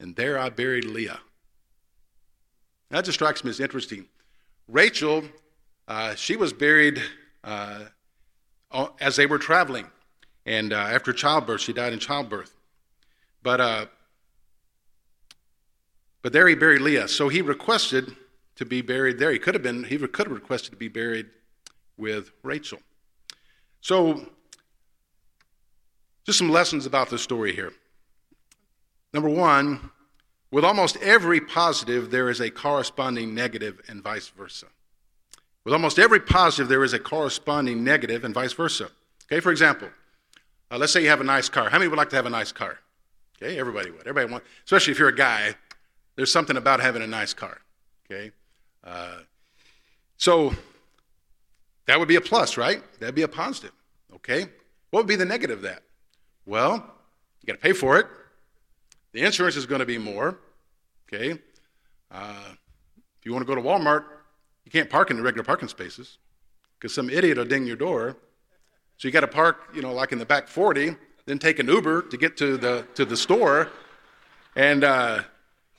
And 0.00 0.16
there 0.16 0.38
I 0.38 0.48
buried 0.48 0.86
Leah. 0.86 1.20
That 2.88 3.04
just 3.04 3.18
strikes 3.18 3.44
me 3.44 3.50
as 3.50 3.60
interesting. 3.60 4.06
Rachel, 4.68 5.24
uh, 5.86 6.14
she 6.14 6.34
was 6.34 6.54
buried 6.54 7.02
uh, 7.44 7.84
as 9.02 9.16
they 9.16 9.26
were 9.26 9.36
traveling. 9.36 9.90
And 10.46 10.72
uh, 10.72 10.76
after 10.76 11.12
childbirth, 11.12 11.60
she 11.60 11.74
died 11.74 11.92
in 11.92 11.98
childbirth. 11.98 12.54
But, 13.42 13.60
uh, 13.60 13.86
but 16.22 16.32
there 16.32 16.48
he 16.48 16.54
buried 16.54 16.80
Leah. 16.80 17.08
So 17.08 17.28
he 17.28 17.42
requested 17.42 18.16
to 18.56 18.64
be 18.64 18.82
buried 18.82 19.18
there. 19.18 19.30
He 19.30 19.38
could 19.38 19.54
have 19.54 19.62
been, 19.62 19.84
he 19.84 19.98
could 19.98 20.26
have 20.26 20.34
requested 20.34 20.72
to 20.72 20.76
be 20.76 20.88
buried 20.88 21.26
with 21.96 22.32
Rachel. 22.42 22.80
So, 23.80 24.26
just 26.24 26.38
some 26.38 26.50
lessons 26.50 26.84
about 26.84 27.08
the 27.08 27.18
story 27.18 27.54
here. 27.54 27.72
Number 29.14 29.28
one, 29.28 29.90
with 30.50 30.64
almost 30.64 30.96
every 30.98 31.40
positive, 31.40 32.10
there 32.10 32.30
is 32.30 32.40
a 32.40 32.50
corresponding 32.50 33.34
negative, 33.34 33.80
and 33.88 34.02
vice 34.02 34.28
versa. 34.28 34.66
With 35.64 35.74
almost 35.74 35.98
every 35.98 36.20
positive, 36.20 36.68
there 36.68 36.84
is 36.84 36.92
a 36.92 36.98
corresponding 36.98 37.84
negative, 37.84 38.24
and 38.24 38.34
vice 38.34 38.52
versa. 38.52 38.90
Okay, 39.30 39.40
for 39.40 39.50
example, 39.50 39.88
uh, 40.70 40.78
let's 40.78 40.92
say 40.92 41.02
you 41.02 41.08
have 41.08 41.20
a 41.20 41.24
nice 41.24 41.48
car. 41.48 41.68
How 41.70 41.78
many 41.78 41.88
would 41.88 41.98
like 41.98 42.10
to 42.10 42.16
have 42.16 42.26
a 42.26 42.30
nice 42.30 42.52
car? 42.52 42.78
Okay, 43.36 43.58
everybody 43.58 43.90
would. 43.90 44.00
Everybody 44.00 44.32
wants, 44.32 44.46
especially 44.64 44.92
if 44.92 44.98
you're 44.98 45.08
a 45.08 45.14
guy. 45.14 45.54
There's 46.18 46.32
something 46.32 46.56
about 46.56 46.80
having 46.80 47.00
a 47.00 47.06
nice 47.06 47.32
car. 47.32 47.58
Okay, 48.04 48.32
uh, 48.82 49.18
so 50.16 50.52
that 51.86 51.96
would 51.96 52.08
be 52.08 52.16
a 52.16 52.20
plus, 52.20 52.56
right? 52.56 52.82
That'd 52.98 53.14
be 53.14 53.22
a 53.22 53.28
positive. 53.28 53.70
Okay, 54.16 54.46
what 54.90 55.04
would 55.04 55.06
be 55.06 55.14
the 55.14 55.24
negative 55.24 55.58
of 55.58 55.62
that? 55.62 55.84
Well, 56.44 56.74
you 57.40 57.46
got 57.46 57.52
to 57.52 57.60
pay 57.60 57.72
for 57.72 58.00
it. 58.00 58.06
The 59.12 59.20
insurance 59.20 59.54
is 59.54 59.64
going 59.64 59.78
to 59.78 59.86
be 59.86 59.96
more. 59.96 60.40
Okay, 61.06 61.38
uh, 62.10 62.48
if 63.16 63.24
you 63.24 63.32
want 63.32 63.46
to 63.46 63.46
go 63.46 63.54
to 63.54 63.62
Walmart, 63.62 64.02
you 64.64 64.72
can't 64.72 64.90
park 64.90 65.12
in 65.12 65.18
the 65.18 65.22
regular 65.22 65.44
parking 65.44 65.68
spaces 65.68 66.18
because 66.80 66.92
some 66.92 67.08
idiot 67.08 67.38
will 67.38 67.44
ding 67.44 67.64
your 67.64 67.76
door. 67.76 68.16
So 68.96 69.06
you 69.06 69.12
got 69.12 69.20
to 69.20 69.28
park, 69.28 69.68
you 69.72 69.82
know, 69.82 69.92
like 69.92 70.10
in 70.10 70.18
the 70.18 70.26
back 70.26 70.48
40 70.48 70.96
then 71.26 71.38
take 71.38 71.58
an 71.58 71.68
Uber 71.68 72.02
to 72.02 72.16
get 72.16 72.38
to 72.38 72.56
the, 72.56 72.86
to 72.94 73.04
the 73.04 73.16
store. 73.16 73.68
And, 74.56 74.82
uh, 74.82 75.22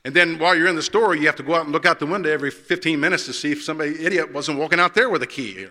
and 0.09 0.15
then 0.15 0.39
while 0.39 0.55
you're 0.55 0.67
in 0.67 0.75
the 0.75 0.81
store, 0.81 1.13
you 1.13 1.27
have 1.27 1.35
to 1.35 1.43
go 1.43 1.53
out 1.53 1.65
and 1.65 1.71
look 1.71 1.85
out 1.85 1.99
the 1.99 2.07
window 2.07 2.31
every 2.31 2.49
15 2.49 2.99
minutes 2.99 3.27
to 3.27 3.31
see 3.31 3.51
if 3.51 3.61
somebody 3.61 4.03
idiot 4.03 4.33
wasn't 4.33 4.57
walking 4.57 4.79
out 4.79 4.95
there 4.95 5.07
with 5.07 5.21
a 5.21 5.27
key. 5.27 5.67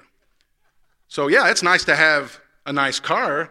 So, 1.09 1.26
yeah, 1.26 1.50
it's 1.50 1.61
nice 1.61 1.85
to 1.87 1.97
have 1.97 2.40
a 2.64 2.73
nice 2.73 3.00
car, 3.00 3.50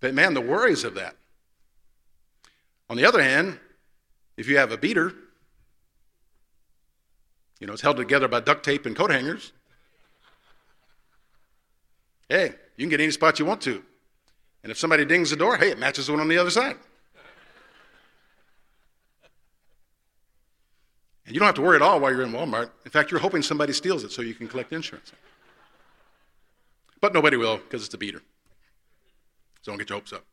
but 0.00 0.12
man, 0.12 0.34
the 0.34 0.42
worries 0.42 0.84
of 0.84 0.96
that. 0.96 1.16
On 2.90 2.98
the 2.98 3.06
other 3.06 3.22
hand, 3.22 3.58
if 4.36 4.48
you 4.48 4.58
have 4.58 4.70
a 4.70 4.76
beater, 4.76 5.14
you 7.58 7.66
know, 7.66 7.72
it's 7.72 7.80
held 7.80 7.96
together 7.96 8.28
by 8.28 8.40
duct 8.40 8.66
tape 8.66 8.84
and 8.84 8.94
coat 8.94 9.10
hangers. 9.10 9.54
Hey, 12.28 12.52
you 12.76 12.84
can 12.84 12.90
get 12.90 13.00
any 13.00 13.12
spot 13.12 13.38
you 13.38 13.46
want 13.46 13.62
to. 13.62 13.82
And 14.62 14.70
if 14.70 14.76
somebody 14.76 15.06
dings 15.06 15.30
the 15.30 15.36
door, 15.36 15.56
hey, 15.56 15.70
it 15.70 15.78
matches 15.78 16.08
the 16.08 16.12
one 16.12 16.20
on 16.20 16.28
the 16.28 16.36
other 16.36 16.50
side. 16.50 16.76
And 21.26 21.34
you 21.34 21.40
don't 21.40 21.46
have 21.46 21.56
to 21.56 21.62
worry 21.62 21.76
at 21.76 21.82
all 21.82 21.98
while 21.98 22.12
you're 22.12 22.22
in 22.22 22.32
Walmart. 22.32 22.70
In 22.84 22.90
fact, 22.90 23.10
you're 23.10 23.20
hoping 23.20 23.42
somebody 23.42 23.72
steals 23.72 24.04
it 24.04 24.12
so 24.12 24.22
you 24.22 24.34
can 24.34 24.46
collect 24.46 24.72
insurance. 24.72 25.12
But 27.00 27.12
nobody 27.12 27.36
will 27.36 27.58
because 27.58 27.84
it's 27.84 27.94
a 27.94 27.98
beater. 27.98 28.22
So 29.62 29.72
don't 29.72 29.78
get 29.78 29.90
your 29.90 29.98
hopes 29.98 30.12
up. 30.12 30.24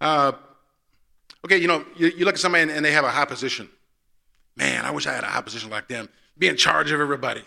Uh, 0.00 0.32
okay, 1.44 1.58
you 1.58 1.66
know, 1.66 1.84
you, 1.96 2.12
you 2.16 2.24
look 2.24 2.34
at 2.34 2.40
somebody 2.40 2.62
and, 2.62 2.70
and 2.70 2.84
they 2.84 2.92
have 2.92 3.04
a 3.04 3.10
high 3.10 3.24
position. 3.24 3.68
Man, 4.56 4.84
I 4.84 4.92
wish 4.92 5.06
I 5.08 5.12
had 5.12 5.24
a 5.24 5.28
high 5.28 5.42
position 5.42 5.70
like 5.70 5.88
them, 5.88 6.08
be 6.38 6.46
in 6.46 6.56
charge 6.56 6.92
of 6.92 7.00
everybody. 7.00 7.42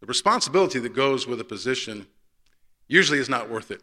The 0.00 0.06
responsibility 0.06 0.78
that 0.78 0.94
goes 0.94 1.26
with 1.26 1.40
a 1.40 1.44
position 1.44 2.06
usually 2.86 3.18
is 3.18 3.28
not 3.28 3.50
worth 3.50 3.72
it. 3.72 3.82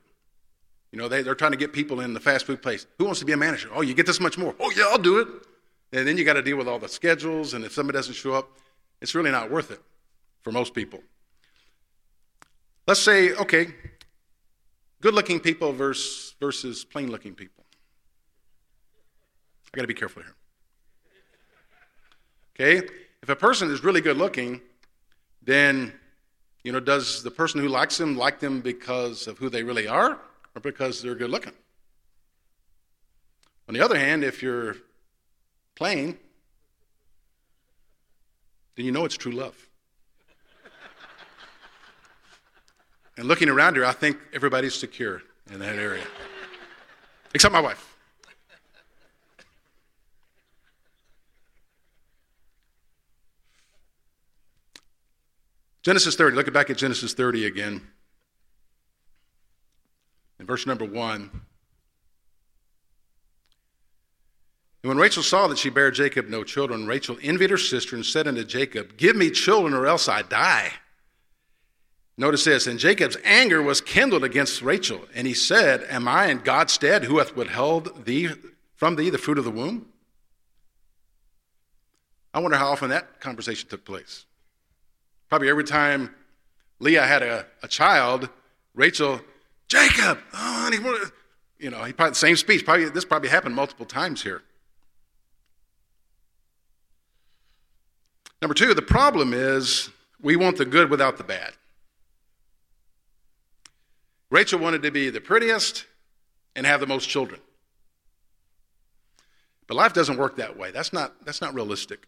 You 0.98 1.04
know, 1.04 1.10
they, 1.10 1.22
they're 1.22 1.36
trying 1.36 1.52
to 1.52 1.58
get 1.58 1.74
people 1.74 2.00
in 2.00 2.16
the 2.16 2.20
fast 2.20 2.48
food 2.48 2.60
place. 2.60 2.88
Who 2.98 3.06
wants 3.06 3.20
to 3.20 3.26
be 3.28 3.32
a 3.32 3.38
manager? 3.38 3.70
Oh, 3.72 3.82
you 3.82 3.94
get 3.94 4.08
this 4.08 4.20
much 4.20 4.36
more. 4.36 4.56
Oh, 4.60 4.72
yeah, 4.76 4.86
I'll 4.90 4.98
do 4.98 5.20
it. 5.20 5.28
And 5.94 6.08
then 6.08 6.18
you 6.18 6.26
got 6.26 6.34
to 6.34 6.42
deal 6.42 6.58
with 6.58 6.68
all 6.68 6.80
the 6.80 6.90
schedules, 6.90 7.54
and 7.54 7.64
if 7.64 7.72
somebody 7.72 7.98
doesn't 7.98 8.16
show 8.16 8.34
up, 8.34 8.50
it's 9.00 9.14
really 9.14 9.30
not 9.30 9.52
worth 9.52 9.70
it 9.70 9.80
for 10.42 10.52
most 10.52 10.74
people. 10.74 11.00
Let's 12.88 13.00
say, 13.00 13.32
okay, 13.36 13.68
good 15.00 15.14
looking 15.14 15.40
people 15.40 15.72
versus, 15.72 16.34
versus 16.40 16.84
plain 16.84 17.12
looking 17.12 17.36
people. 17.36 17.64
I 19.72 19.78
got 19.78 19.84
to 19.84 19.88
be 19.88 19.94
careful 19.94 20.24
here. 20.24 20.36
Okay? 22.60 22.88
If 23.22 23.30
a 23.30 23.36
person 23.36 23.70
is 23.70 23.84
really 23.84 24.02
good 24.02 24.18
looking, 24.18 24.62
then 25.44 25.94
you 26.64 26.72
know, 26.72 26.80
does 26.80 27.22
the 27.22 27.30
person 27.30 27.62
who 27.62 27.68
likes 27.68 28.00
them 28.00 28.18
like 28.18 28.40
them 28.40 28.62
because 28.62 29.28
of 29.28 29.38
who 29.38 29.48
they 29.52 29.62
really 29.62 29.88
are 29.88 30.20
or 30.58 30.60
because 30.60 31.04
they're 31.04 31.14
good 31.14 31.30
looking? 31.30 31.54
On 33.68 33.76
the 33.76 33.82
other 33.82 33.98
hand, 33.98 34.24
if 34.24 34.42
you're 34.42 34.76
plain, 35.76 36.18
then 38.76 38.86
you 38.86 38.92
know 38.92 39.06
it's 39.06 39.16
true 39.16 39.34
love. 39.34 39.56
and 43.18 43.28
looking 43.28 43.50
around 43.50 43.76
here, 43.76 43.86
I 43.86 43.92
think 43.92 44.18
everybody's 44.34 44.74
secure 44.74 45.22
in 45.52 45.60
that 45.60 45.76
area, 45.76 46.04
except 47.36 47.54
my 47.54 47.62
wife. 47.62 47.96
Genesis 55.84 56.16
30, 56.16 56.36
look 56.36 56.52
back 56.52 56.72
at 56.72 56.78
Genesis 56.78 57.14
30 57.14 57.46
again. 57.46 57.88
In 60.40 60.46
verse 60.46 60.66
number 60.66 60.86
1. 60.86 61.30
And 64.84 64.90
when 64.90 64.98
Rachel 64.98 65.24
saw 65.24 65.48
that 65.48 65.58
she 65.58 65.70
bare 65.70 65.92
Jacob 65.92 66.30
no 66.30 66.44
children, 66.44 66.88
Rachel 66.88 67.18
envied 67.22 67.50
her 67.50 67.58
sister 67.58 67.96
and 67.96 68.06
said 68.06 68.28
unto 68.28 68.44
Jacob, 68.44 68.96
Give 68.98 69.16
me 69.16 69.32
children 69.32 69.74
or 69.74 69.86
else 69.86 70.08
I 70.08 70.22
die. 70.22 70.72
Notice 72.18 72.46
this, 72.46 72.66
and 72.66 72.80
Jacob's 72.80 73.18
anger 73.24 73.62
was 73.62 73.80
kindled 73.80 74.24
against 74.24 74.62
Rachel, 74.62 75.02
and 75.14 75.28
he 75.28 75.34
said, 75.36 75.86
Am 75.90 76.08
I 76.08 76.28
in 76.28 76.40
God's 76.40 76.74
stead 76.74 77.04
who 77.04 77.20
hath 77.20 77.36
withheld 77.36 78.06
thee 78.06 78.30
from 78.76 78.96
thee 78.96 79.10
the 79.10 79.20
fruit 79.20 79.38
of 79.38 79.44
the 79.44 79.52
womb? 79.52 79.88
I 82.34 82.40
wonder 82.40 82.58
how 82.58 82.72
often 82.72 82.90
that 82.90 83.20
conversation 83.20 83.70
took 83.70 83.86
place. 83.86 84.26
Probably 85.30 85.50
every 85.50 85.64
time 85.64 86.14
Leah 86.80 87.06
had 87.06 87.24
a, 87.24 87.46
a 87.62 87.68
child, 87.68 88.30
Rachel, 88.74 89.20
Jacob, 89.68 90.20
oh, 90.34 90.72
honey, 90.72 90.78
you 91.60 91.70
know, 91.70 91.84
he 91.84 91.94
probably 91.94 92.12
the 92.12 92.16
same 92.16 92.36
speech. 92.36 92.64
Probably 92.64 92.90
this 92.90 93.06
probably 93.06 93.30
happened 93.30 93.56
multiple 93.56 93.86
times 93.86 94.24
here. 94.24 94.42
Number 98.42 98.54
two, 98.54 98.74
the 98.74 98.82
problem 98.82 99.34
is 99.34 99.90
we 100.22 100.36
want 100.36 100.58
the 100.58 100.66
good 100.66 100.90
without 100.90 101.18
the 101.18 101.24
bad. 101.24 101.54
Rachel 104.30 104.60
wanted 104.60 104.84
to 104.84 104.92
be 104.92 105.10
the 105.10 105.22
prettiest 105.22 105.86
and 106.56 106.66
have 106.66 106.80
the 106.80 106.88
most 106.88 107.10
children. 107.10 107.42
But 109.68 109.76
life 109.76 109.94
doesn't 109.94 110.18
work 110.18 110.38
that 110.38 110.58
way. 110.58 110.72
That's 110.72 110.94
not, 110.94 111.26
that's 111.26 111.42
not 111.42 111.54
realistic. 111.54 112.08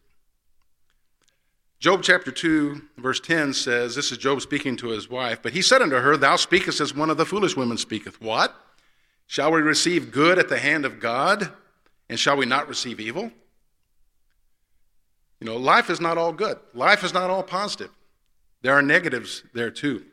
Job 1.80 2.04
chapter 2.04 2.30
2, 2.30 2.82
verse 2.98 3.22
10 3.22 3.54
says, 3.54 3.96
This 3.96 4.12
is 4.12 4.18
Job 4.18 4.42
speaking 4.42 4.76
to 4.78 4.90
his 4.90 5.10
wife, 5.10 5.42
but 5.42 5.54
he 5.54 5.62
said 5.62 5.82
unto 5.82 5.96
her, 5.96 6.18
Thou 6.18 6.36
speakest 6.36 6.82
as 6.82 6.94
one 6.94 7.10
of 7.10 7.16
the 7.16 7.26
foolish 7.26 7.56
women 7.56 7.78
speaketh. 7.78 8.22
What? 8.22 8.54
Shall 9.28 9.52
we 9.54 9.62
receive 9.62 10.12
good 10.12 10.38
at 10.38 10.50
the 10.50 10.60
hand 10.60 10.86
of 10.86 11.00
God, 11.00 11.52
and 12.10 12.20
shall 12.20 12.36
we 12.36 12.46
not 12.46 12.68
receive 12.68 13.00
evil? 13.00 13.32
You 15.40 15.46
know, 15.46 15.56
life 15.56 15.90
is 15.90 16.02
not 16.02 16.18
all 16.18 16.34
good. 16.34 16.60
Life 16.74 17.06
is 17.06 17.14
not 17.14 17.30
all 17.30 17.44
positive. 17.44 17.92
There 18.62 18.74
are 18.74 18.82
negatives 18.82 19.44
there 19.54 19.72
too. 19.72 20.04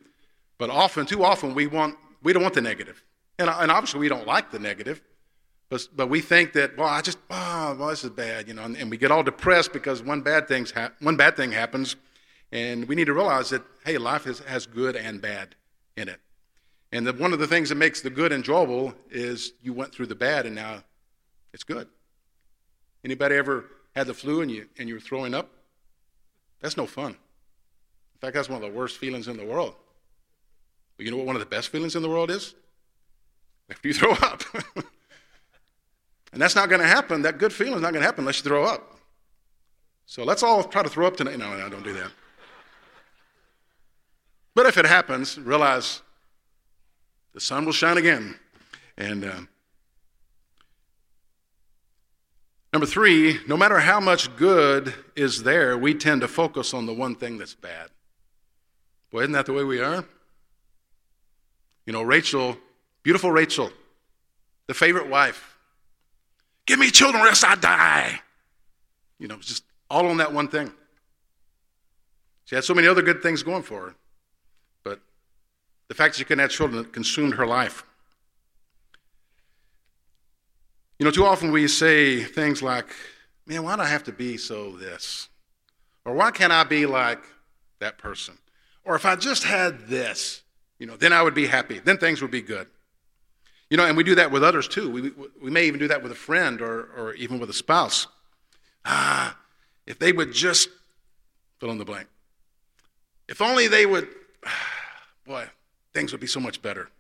But 0.59 0.71
often, 0.71 1.05
too 1.05 1.25
often, 1.25 1.53
we 1.53 1.67
want 1.67 1.97
we 2.23 2.33
don't 2.33 2.43
want 2.43 2.55
the 2.55 2.61
negative. 2.61 3.03
And, 3.39 3.51
and 3.51 3.73
obviously 3.73 4.01
we 4.01 4.09
don't 4.09 4.27
like 4.27 4.53
the 4.53 4.59
negative. 4.61 5.03
But, 5.69 5.89
but 5.95 6.09
we 6.09 6.21
think 6.21 6.53
that, 6.53 6.77
well, 6.77 6.89
I 6.89 7.03
just, 7.03 7.19
oh, 7.29 7.56
oh, 7.67 7.75
well, 7.75 7.89
this 7.89 8.05
is 8.05 8.11
bad, 8.11 8.49
you 8.49 8.55
know, 8.55 8.63
and, 8.63 8.77
and 8.77 8.91
we 8.91 8.97
get 8.97 9.11
all 9.11 9.23
depressed 9.23 9.73
because 9.73 10.03
one 10.03 10.21
bad, 10.21 10.49
thing's 10.49 10.71
ha- 10.71 10.93
one 11.01 11.17
bad 11.17 11.37
thing 11.37 11.53
happens. 11.53 11.97
And 12.53 12.87
we 12.87 12.95
need 12.95 13.07
to 13.07 13.13
realize 13.13 13.51
that, 13.51 13.63
hey, 13.85 13.99
life 13.99 14.25
has, 14.25 14.39
has 14.41 14.67
good 14.67 14.97
and 14.97 15.21
bad 15.21 15.55
in 15.97 16.09
it. 16.09 16.21
And 16.93 17.07
one 17.19 17.33
of 17.33 17.39
the 17.39 17.47
things 17.47 17.69
that 17.71 17.75
makes 17.75 18.01
the 18.01 18.11
good 18.11 18.33
enjoyable 18.33 18.95
is 19.11 19.53
you 19.63 19.73
went 19.73 19.93
through 19.93 20.07
the 20.07 20.15
bad 20.15 20.47
and 20.47 20.55
now 20.55 20.85
it's 21.53 21.65
good. 21.65 21.89
Anybody 23.05 23.37
ever 23.37 23.65
had 23.95 24.07
the 24.07 24.15
flu 24.15 24.41
and 24.41 24.51
you, 24.51 24.69
and 24.79 24.89
you 24.89 24.95
were 24.95 25.01
throwing 25.01 25.35
up? 25.35 25.51
That's 26.61 26.77
no 26.77 26.87
fun. 26.87 27.13
In 27.13 28.21
fact, 28.21 28.35
that's 28.35 28.49
one 28.49 28.63
of 28.63 28.73
the 28.73 28.77
worst 28.77 28.99
feelings 28.99 29.29
in 29.29 29.37
the 29.37 29.45
world. 29.45 29.75
But 30.97 31.05
you 31.05 31.11
know 31.11 31.19
what 31.19 31.27
one 31.27 31.37
of 31.37 31.41
the 31.41 31.47
best 31.47 31.69
feelings 31.69 31.97
in 31.97 32.03
the 32.03 32.09
world 32.09 32.31
is? 32.31 32.55
After 33.71 33.89
you 33.89 33.95
throw 33.95 34.13
up. 34.13 34.43
and 36.37 36.43
that's 36.43 36.55
not 36.55 36.69
going 36.69 36.83
to 36.83 36.87
happen. 36.87 37.23
That 37.23 37.39
good 37.39 37.51
feeling 37.51 37.77
is 37.77 37.81
not 37.81 37.95
going 37.95 38.03
to 38.03 38.07
happen 38.07 38.21
unless 38.21 38.37
you 38.37 38.43
throw 38.43 38.63
up. 38.67 38.99
So 40.05 40.23
let's 40.23 40.43
all 40.43 40.63
try 40.63 40.83
to 40.83 40.89
throw 40.91 41.07
up 41.07 41.17
tonight. 41.17 41.39
No, 41.39 41.57
no, 41.57 41.67
don't 41.71 41.83
do 41.83 41.95
that. 41.95 42.11
But 44.55 44.67
if 44.67 44.77
it 44.77 44.85
happens, 44.85 45.39
realize 45.39 46.03
the 47.33 47.41
sun 47.41 47.65
will 47.65 47.73
shine 47.73 47.97
again. 47.97 48.39
And 48.99 49.25
uh, 49.25 49.41
number 52.71 52.85
three, 52.85 53.41
no 53.49 53.57
matter 53.57 53.79
how 53.79 53.99
much 53.99 54.37
good 54.37 54.93
is 55.15 55.43
there, 55.43 55.79
we 55.79 55.95
tend 55.95 56.21
to 56.21 56.29
focus 56.29 56.75
on 56.75 56.85
the 56.85 56.93
one 56.93 57.15
thing 57.15 57.39
that's 57.39 57.55
bad. 57.55 57.89
Boy, 59.11 59.21
isn't 59.21 59.33
that 59.33 59.47
the 59.47 59.55
way 59.55 59.65
we 59.65 59.81
are? 59.81 60.05
You 61.87 61.95
know, 61.95 62.03
Rachel, 62.03 62.59
beautiful 63.03 63.31
Rachel, 63.31 63.71
the 64.67 64.75
favorite 64.75 65.09
wife. 65.09 65.56
Give 66.67 66.79
me 66.79 66.91
children, 66.91 67.23
or 67.23 67.29
else 67.29 67.45
I 67.45 67.55
die. 67.55 68.21
You 69.19 69.29
know, 69.29 69.39
just 69.39 69.65
all 69.89 70.07
on 70.09 70.19
that 70.19 70.33
one 70.33 70.49
thing. 70.49 70.73
She 72.45 72.55
had 72.55 72.65
so 72.65 72.75
many 72.75 72.89
other 72.89 73.03
good 73.03 73.23
things 73.23 73.43
going 73.43 73.63
for 73.63 73.81
her. 73.81 73.95
But 74.85 75.01
the 75.89 75.95
fact 75.95 76.15
that 76.15 76.19
she 76.19 76.25
couldn't 76.25 76.41
have 76.43 76.51
children 76.51 76.85
consumed 76.85 77.35
her 77.35 77.47
life. 77.47 77.85
You 80.99 81.05
know, 81.05 81.11
too 81.11 81.25
often 81.25 81.53
we 81.53 81.69
say 81.69 82.23
things 82.23 82.63
like, 82.63 82.87
man, 83.47 83.63
why 83.63 83.77
do 83.77 83.83
I 83.83 83.87
have 83.87 84.05
to 84.05 84.13
be 84.13 84.37
so 84.37 84.73
this? 84.77 85.29
Or 86.05 86.15
why 86.15 86.31
can't 86.31 86.53
I 86.53 86.65
be 86.65 86.87
like 86.87 87.23
that 87.81 87.99
person? 87.99 88.39
Or 88.85 88.95
if 88.95 89.05
I 89.05 89.17
just 89.17 89.45
had 89.45 89.89
this, 89.89 90.43
you 90.79 90.87
know, 90.87 90.97
then 90.97 91.13
I 91.13 91.23
would 91.23 91.35
be 91.35 91.47
happy. 91.47 91.81
Then 91.81 91.99
things 91.99 92.23
would 92.23 92.31
be 92.31 92.43
good. 92.43 92.69
You 93.71 93.77
know, 93.77 93.85
and 93.85 93.97
we 93.97 94.05
do 94.05 94.15
that 94.15 94.31
with 94.31 94.45
others 94.45 94.69
too. 94.69 94.91
We, 94.91 95.13
we 95.43 95.51
may 95.51 95.67
even 95.67 95.81
do 95.81 95.89
that 95.89 96.03
with 96.03 96.13
a 96.13 96.17
friend 96.17 96.61
or, 96.61 96.89
or 96.97 97.15
even 97.15 97.39
with 97.39 97.51
a 97.51 97.55
spouse. 97.55 98.07
Ah, 98.85 99.37
if 99.87 99.99
they 99.99 100.13
would 100.13 100.33
just 100.33 100.69
fill 101.59 101.71
in 101.71 101.79
the 101.79 101.85
blank. 101.85 102.07
If 103.29 103.43
only 103.43 103.67
they 103.67 103.87
would, 103.87 104.09
boy, 105.27 105.49
things 105.93 106.13
would 106.13 106.21
be 106.21 106.27
so 106.27 106.41
much 106.41 106.63
better. 106.63 106.91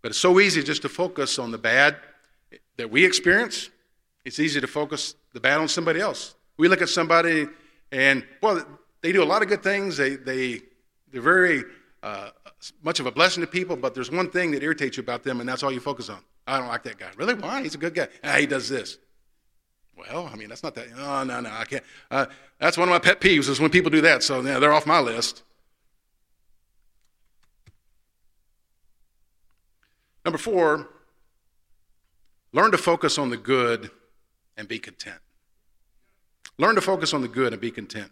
But 0.00 0.10
it's 0.10 0.18
so 0.18 0.40
easy 0.40 0.62
just 0.64 0.82
to 0.82 0.88
focus 0.88 1.38
on 1.38 1.52
the 1.52 1.58
bad 1.58 1.96
that 2.76 2.90
we 2.90 3.04
experience. 3.04 3.70
It's 4.24 4.40
easy 4.40 4.60
to 4.60 4.66
focus 4.66 5.14
the 5.32 5.40
bad 5.40 5.60
on 5.60 5.68
somebody 5.68 6.00
else. 6.00 6.34
We 6.56 6.66
look 6.68 6.82
at 6.82 6.88
somebody 6.88 7.46
and, 7.92 8.24
well, 8.42 8.64
they 9.00 9.12
do 9.12 9.22
a 9.22 9.26
lot 9.26 9.42
of 9.42 9.48
good 9.48 9.62
things. 9.62 9.96
They, 9.96 10.16
they, 10.16 10.62
they're 11.12 11.22
very 11.22 11.64
uh, 12.02 12.30
much 12.82 13.00
of 13.00 13.06
a 13.06 13.12
blessing 13.12 13.42
to 13.42 13.46
people, 13.46 13.76
but 13.76 13.94
there's 13.94 14.10
one 14.10 14.30
thing 14.30 14.50
that 14.52 14.62
irritates 14.62 14.96
you 14.96 15.02
about 15.02 15.22
them, 15.22 15.40
and 15.40 15.48
that's 15.48 15.62
all 15.62 15.72
you 15.72 15.80
focus 15.80 16.08
on. 16.08 16.18
I 16.46 16.58
don't 16.58 16.68
like 16.68 16.82
that 16.84 16.98
guy. 16.98 17.10
Really? 17.16 17.34
Why? 17.34 17.62
He's 17.62 17.74
a 17.74 17.78
good 17.78 17.94
guy. 17.94 18.08
Ah, 18.24 18.36
he 18.36 18.46
does 18.46 18.68
this. 18.68 18.98
Well, 19.96 20.28
I 20.32 20.36
mean, 20.36 20.48
that's 20.48 20.62
not 20.62 20.74
that. 20.74 20.88
Oh, 20.96 21.22
no, 21.22 21.40
no, 21.40 21.50
I 21.50 21.64
can't. 21.64 21.84
Uh, 22.10 22.26
that's 22.58 22.76
one 22.76 22.88
of 22.88 22.92
my 22.92 22.98
pet 22.98 23.20
peeves 23.20 23.48
is 23.48 23.60
when 23.60 23.70
people 23.70 23.90
do 23.90 24.00
that. 24.00 24.22
So 24.22 24.40
yeah, 24.40 24.58
they're 24.58 24.72
off 24.72 24.86
my 24.86 25.00
list. 25.00 25.42
Number 30.24 30.38
four, 30.38 30.88
learn 32.52 32.70
to 32.70 32.78
focus 32.78 33.18
on 33.18 33.30
the 33.30 33.36
good 33.36 33.90
and 34.56 34.66
be 34.66 34.78
content. 34.78 35.18
Learn 36.58 36.74
to 36.74 36.80
focus 36.80 37.12
on 37.12 37.22
the 37.22 37.28
good 37.28 37.52
and 37.52 37.60
be 37.60 37.70
content. 37.70 38.10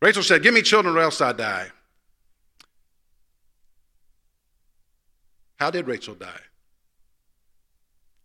Rachel 0.00 0.22
said, 0.22 0.42
Give 0.42 0.54
me 0.54 0.62
children 0.62 0.96
or 0.96 1.00
else 1.00 1.20
I 1.20 1.32
die. 1.32 1.70
How 5.56 5.70
did 5.70 5.86
Rachel 5.86 6.14
die? 6.14 6.40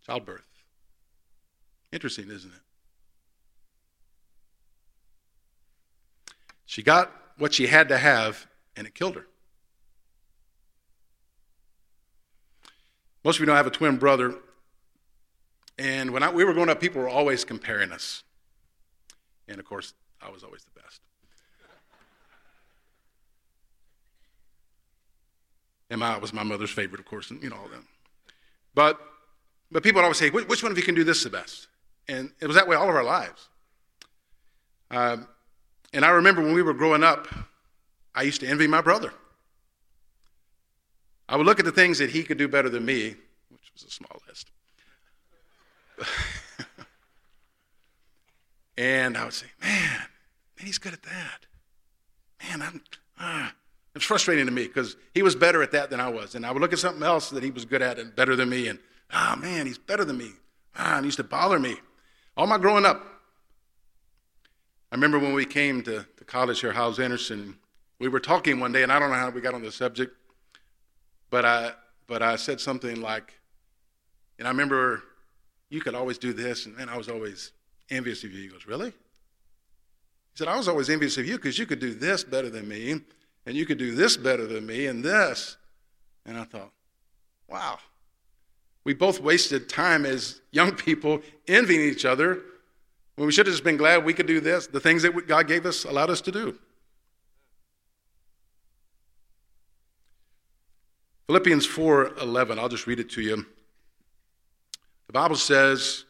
Childbirth. 0.05 0.43
Interesting, 1.91 2.29
isn't 2.29 2.51
it? 2.51 2.61
She 6.65 6.83
got 6.83 7.11
what 7.37 7.53
she 7.53 7.67
had 7.67 7.89
to 7.89 7.97
have, 7.97 8.47
and 8.75 8.87
it 8.87 8.95
killed 8.95 9.15
her. 9.15 9.27
Most 13.23 13.35
of 13.35 13.41
you 13.41 13.45
know 13.45 13.53
I 13.53 13.57
have 13.57 13.67
a 13.67 13.71
twin 13.71 13.97
brother, 13.97 14.35
and 15.77 16.11
when 16.11 16.23
I, 16.23 16.31
we 16.31 16.43
were 16.43 16.53
growing 16.53 16.69
up, 16.69 16.79
people 16.79 17.01
were 17.01 17.09
always 17.09 17.43
comparing 17.43 17.91
us. 17.91 18.23
And 19.47 19.59
of 19.59 19.65
course, 19.65 19.93
I 20.21 20.29
was 20.29 20.43
always 20.43 20.63
the 20.63 20.79
best. 20.81 21.01
And 25.91 26.01
I 26.05 26.17
was 26.17 26.31
my 26.31 26.43
mother's 26.43 26.71
favorite, 26.71 27.01
of 27.01 27.05
course, 27.05 27.29
and 27.31 27.43
you 27.43 27.49
know 27.49 27.57
all 27.57 27.67
that. 27.67 27.83
But, 28.73 28.97
but 29.69 29.83
people 29.83 29.99
would 29.99 30.05
always 30.05 30.17
say, 30.17 30.29
which 30.29 30.63
one 30.63 30.71
of 30.71 30.77
you 30.77 30.85
can 30.85 30.95
do 30.95 31.03
this 31.03 31.25
the 31.25 31.29
best? 31.29 31.67
And 32.07 32.31
it 32.39 32.47
was 32.47 32.55
that 32.55 32.65
way 32.65 32.77
all 32.77 32.89
of 32.89 32.95
our 32.95 33.03
lives. 33.03 33.49
Um, 34.89 35.27
and 35.93 36.05
I 36.05 36.11
remember 36.11 36.41
when 36.41 36.53
we 36.53 36.61
were 36.61 36.73
growing 36.73 37.03
up, 37.03 37.27
I 38.15 38.21
used 38.23 38.39
to 38.39 38.47
envy 38.47 38.67
my 38.67 38.79
brother. 38.79 39.13
I 41.27 41.35
would 41.35 41.45
look 41.45 41.59
at 41.59 41.65
the 41.65 41.73
things 41.73 41.97
that 41.97 42.11
he 42.11 42.23
could 42.23 42.37
do 42.37 42.47
better 42.47 42.69
than 42.69 42.85
me, 42.85 43.15
which 43.49 43.71
was 43.73 43.83
a 43.83 43.91
small 43.91 44.21
list. 44.29 44.49
and 48.77 49.17
I 49.17 49.25
would 49.25 49.33
say, 49.33 49.47
man, 49.61 50.07
man, 50.57 50.65
he's 50.65 50.77
good 50.77 50.93
at 50.93 51.03
that. 51.03 51.45
Man, 52.41 52.61
I'm, 52.61 52.81
ah. 53.19 53.53
It's 53.95 54.05
frustrating 54.05 54.45
to 54.45 54.51
me 54.51 54.67
because 54.67 54.95
he 55.13 55.21
was 55.21 55.35
better 55.35 55.61
at 55.61 55.71
that 55.71 55.89
than 55.89 55.99
I 55.99 56.09
was. 56.09 56.35
And 56.35 56.45
I 56.45 56.51
would 56.51 56.61
look 56.61 56.73
at 56.73 56.79
something 56.79 57.03
else 57.03 57.29
that 57.31 57.43
he 57.43 57.51
was 57.51 57.65
good 57.65 57.81
at 57.81 57.99
and 57.99 58.15
better 58.15 58.35
than 58.35 58.49
me, 58.49 58.67
and, 58.67 58.79
ah, 59.11 59.33
oh, 59.35 59.39
man, 59.39 59.65
he's 59.65 59.77
better 59.77 60.05
than 60.05 60.17
me. 60.17 60.31
Ah, 60.75 60.99
it 60.99 61.05
used 61.05 61.17
to 61.17 61.23
bother 61.23 61.59
me. 61.59 61.75
All 62.37 62.47
my 62.47 62.57
growing 62.57 62.85
up. 62.85 63.05
I 64.91 64.95
remember 64.95 65.19
when 65.19 65.33
we 65.33 65.45
came 65.45 65.83
to, 65.83 66.05
to 66.17 66.23
college 66.25 66.61
here, 66.61 66.71
Hyles 66.71 66.99
Anderson, 66.99 67.57
we 67.99 68.07
were 68.07 68.19
talking 68.19 68.59
one 68.59 68.71
day, 68.71 68.83
and 68.83 68.91
I 68.91 68.99
don't 68.99 69.09
know 69.09 69.15
how 69.15 69.29
we 69.29 69.41
got 69.41 69.53
on 69.53 69.61
the 69.61 69.71
subject, 69.71 70.15
but 71.29 71.45
I, 71.45 71.73
but 72.07 72.21
I 72.21 72.35
said 72.35 72.59
something 72.59 73.01
like, 73.01 73.33
and 74.37 74.47
I 74.47 74.51
remember 74.51 75.03
you 75.69 75.81
could 75.81 75.95
always 75.95 76.17
do 76.17 76.33
this, 76.33 76.65
and, 76.65 76.75
man, 76.75 76.89
I 76.89 76.97
was 76.97 77.09
always 77.09 77.51
envious 77.89 78.23
of 78.23 78.31
you. 78.31 78.41
He 78.41 78.47
goes, 78.47 78.65
Really? 78.65 78.89
He 78.89 80.37
said, 80.37 80.47
I 80.47 80.57
was 80.57 80.67
always 80.67 80.89
envious 80.89 81.17
of 81.17 81.25
you 81.25 81.35
because 81.35 81.59
you 81.59 81.65
could 81.65 81.79
do 81.79 81.93
this 81.93 82.23
better 82.23 82.49
than 82.49 82.67
me, 82.67 83.01
and 83.45 83.55
you 83.55 83.65
could 83.65 83.77
do 83.77 83.95
this 83.95 84.17
better 84.17 84.45
than 84.47 84.65
me, 84.65 84.87
and 84.87 85.03
this. 85.03 85.57
And 86.25 86.37
I 86.37 86.43
thought, 86.43 86.71
wow. 87.47 87.79
We 88.83 88.93
both 88.93 89.19
wasted 89.19 89.69
time 89.69 90.05
as 90.05 90.41
young 90.51 90.73
people 90.73 91.21
envying 91.47 91.81
each 91.81 92.05
other 92.05 92.41
when 93.15 93.27
we 93.27 93.31
should 93.31 93.45
have 93.45 93.53
just 93.53 93.63
been 93.63 93.77
glad 93.77 94.03
we 94.03 94.13
could 94.13 94.25
do 94.25 94.39
this, 94.39 94.67
the 94.67 94.79
things 94.79 95.03
that 95.03 95.27
God 95.27 95.47
gave 95.47 95.65
us, 95.65 95.85
allowed 95.85 96.09
us 96.09 96.21
to 96.21 96.31
do. 96.31 96.57
Philippians 101.27 101.67
4:11, 101.67 102.57
I'll 102.57 102.69
just 102.69 102.87
read 102.87 102.99
it 102.99 103.09
to 103.11 103.21
you. 103.21 103.45
The 105.07 105.13
Bible 105.13 105.35
says, 105.35 106.05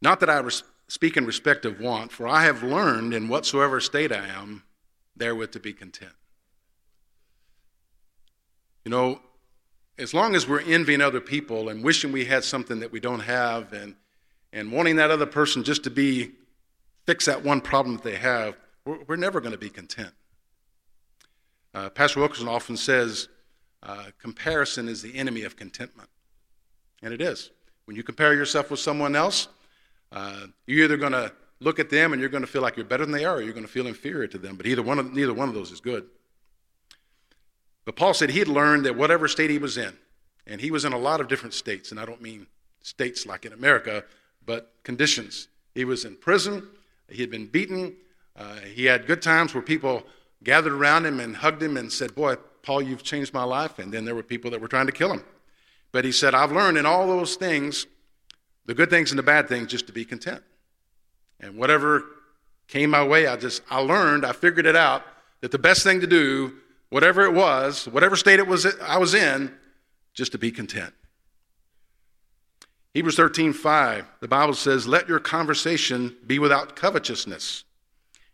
"Not 0.00 0.20
that 0.20 0.30
I 0.30 0.42
speak 0.88 1.16
in 1.16 1.26
respect 1.26 1.64
of 1.64 1.78
want, 1.78 2.10
for 2.10 2.26
I 2.26 2.44
have 2.44 2.62
learned 2.62 3.12
in 3.12 3.28
whatsoever 3.28 3.80
state 3.80 4.10
I 4.10 4.26
am 4.26 4.64
therewith 5.18 5.52
to 5.52 5.60
be 5.60 5.72
content." 5.72 6.12
You 8.84 8.90
know, 8.90 9.20
as 9.98 10.14
long 10.14 10.34
as 10.34 10.48
we're 10.48 10.62
envying 10.62 11.00
other 11.00 11.20
people 11.20 11.68
and 11.68 11.84
wishing 11.84 12.12
we 12.12 12.24
had 12.24 12.44
something 12.44 12.80
that 12.80 12.92
we 12.92 13.00
don't 13.00 13.20
have 13.20 13.72
and 13.72 13.96
and 14.52 14.72
wanting 14.72 14.96
that 14.96 15.10
other 15.10 15.26
person 15.26 15.62
just 15.62 15.84
to 15.84 15.90
be 15.90 16.32
fix 17.06 17.24
that 17.24 17.42
one 17.42 17.60
problem 17.60 17.96
that 17.96 18.04
they 18.04 18.16
have, 18.16 18.54
we're, 18.84 18.98
we're 19.06 19.16
never 19.16 19.40
going 19.40 19.52
to 19.52 19.58
be 19.58 19.70
content. 19.70 20.12
Uh, 21.74 21.88
Pastor 21.88 22.20
Wilkerson 22.20 22.48
often 22.48 22.76
says, 22.76 23.28
uh, 23.82 24.06
comparison 24.18 24.88
is 24.88 25.00
the 25.00 25.16
enemy 25.16 25.42
of 25.42 25.56
contentment. 25.56 26.10
And 27.02 27.14
it 27.14 27.20
is. 27.20 27.50
When 27.86 27.96
you 27.96 28.02
compare 28.02 28.34
yourself 28.34 28.70
with 28.70 28.80
someone 28.80 29.16
else, 29.16 29.48
uh, 30.12 30.48
you're 30.66 30.84
either 30.84 30.96
going 30.98 31.12
to 31.12 31.32
look 31.60 31.78
at 31.78 31.90
them 31.90 32.12
and 32.12 32.20
you're 32.20 32.30
going 32.30 32.44
to 32.44 32.50
feel 32.50 32.62
like 32.62 32.76
you're 32.76 32.86
better 32.86 33.04
than 33.04 33.12
they 33.12 33.24
are, 33.24 33.36
or 33.36 33.42
you're 33.42 33.52
going 33.52 33.66
to 33.66 33.72
feel 33.72 33.86
inferior 33.86 34.26
to 34.28 34.38
them. 34.38 34.56
But 34.56 34.66
either 34.66 34.82
one 34.82 34.98
of, 34.98 35.12
neither 35.12 35.34
one 35.34 35.48
of 35.48 35.54
those 35.54 35.70
is 35.70 35.80
good. 35.80 36.06
But 37.84 37.96
Paul 37.96 38.14
said 38.14 38.30
he 38.30 38.38
had 38.38 38.48
learned 38.48 38.84
that 38.84 38.96
whatever 38.96 39.28
state 39.28 39.50
he 39.50 39.58
was 39.58 39.78
in, 39.78 39.96
and 40.46 40.60
he 40.60 40.70
was 40.70 40.84
in 40.84 40.92
a 40.92 40.98
lot 40.98 41.20
of 41.20 41.28
different 41.28 41.54
states, 41.54 41.90
and 41.90 41.98
I 41.98 42.04
don't 42.04 42.22
mean 42.22 42.46
states 42.82 43.26
like 43.26 43.44
in 43.44 43.52
America, 43.52 44.04
but 44.44 44.72
conditions. 44.82 45.48
He 45.74 45.84
was 45.84 46.04
in 46.04 46.16
prison, 46.16 46.68
he 47.08 47.20
had 47.20 47.30
been 47.30 47.46
beaten, 47.46 47.96
uh, 48.36 48.56
he 48.60 48.84
had 48.84 49.06
good 49.06 49.20
times 49.20 49.52
where 49.52 49.62
people 49.62 50.04
gathered 50.44 50.72
around 50.72 51.04
him 51.04 51.18
and 51.18 51.36
hugged 51.36 51.62
him 51.62 51.76
and 51.76 51.92
said, 51.92 52.14
Boy, 52.14 52.36
Paul, 52.62 52.82
you've 52.82 53.02
changed 53.02 53.34
my 53.34 53.44
life. 53.44 53.78
And 53.78 53.92
then 53.92 54.04
there 54.04 54.14
were 54.14 54.22
people 54.22 54.50
that 54.52 54.60
were 54.60 54.68
trying 54.68 54.86
to 54.86 54.92
kill 54.92 55.12
him. 55.12 55.24
But 55.90 56.04
he 56.04 56.12
said, 56.12 56.34
I've 56.34 56.52
learned 56.52 56.78
in 56.78 56.86
all 56.86 57.06
those 57.06 57.36
things, 57.36 57.86
the 58.66 58.74
good 58.74 58.90
things 58.90 59.10
and 59.10 59.18
the 59.18 59.22
bad 59.22 59.48
things, 59.48 59.68
just 59.68 59.86
to 59.86 59.92
be 59.92 60.04
content. 60.04 60.42
And 61.40 61.56
whatever 61.56 62.04
came 62.66 62.90
my 62.90 63.04
way, 63.04 63.26
I 63.26 63.36
just, 63.36 63.62
I 63.70 63.80
learned, 63.80 64.24
I 64.24 64.32
figured 64.32 64.66
it 64.66 64.76
out 64.76 65.02
that 65.40 65.50
the 65.50 65.58
best 65.58 65.82
thing 65.82 66.00
to 66.00 66.06
do, 66.06 66.54
whatever 66.90 67.22
it 67.22 67.32
was, 67.32 67.86
whatever 67.86 68.16
state 68.16 68.38
it 68.38 68.46
was 68.46 68.66
I 68.82 68.98
was 68.98 69.14
in, 69.14 69.54
just 70.14 70.32
to 70.32 70.38
be 70.38 70.50
content. 70.50 70.92
Hebrews 72.94 73.16
13, 73.16 73.52
5, 73.52 74.06
the 74.20 74.28
Bible 74.28 74.54
says, 74.54 74.88
Let 74.88 75.08
your 75.08 75.20
conversation 75.20 76.16
be 76.26 76.38
without 76.38 76.74
covetousness, 76.74 77.64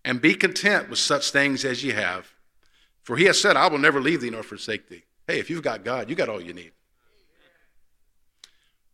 and 0.04 0.20
be 0.20 0.34
content 0.34 0.88
with 0.88 0.98
such 0.98 1.30
things 1.30 1.64
as 1.64 1.84
ye 1.84 1.92
have. 1.92 2.32
For 3.02 3.16
he 3.16 3.24
has 3.24 3.38
said, 3.38 3.56
I 3.56 3.68
will 3.68 3.78
never 3.78 4.00
leave 4.00 4.22
thee 4.22 4.30
nor 4.30 4.42
forsake 4.42 4.88
thee. 4.88 5.04
Hey, 5.26 5.38
if 5.38 5.50
you've 5.50 5.62
got 5.62 5.84
God, 5.84 6.08
you 6.08 6.16
got 6.16 6.28
all 6.28 6.40
you 6.40 6.54
need. 6.54 6.72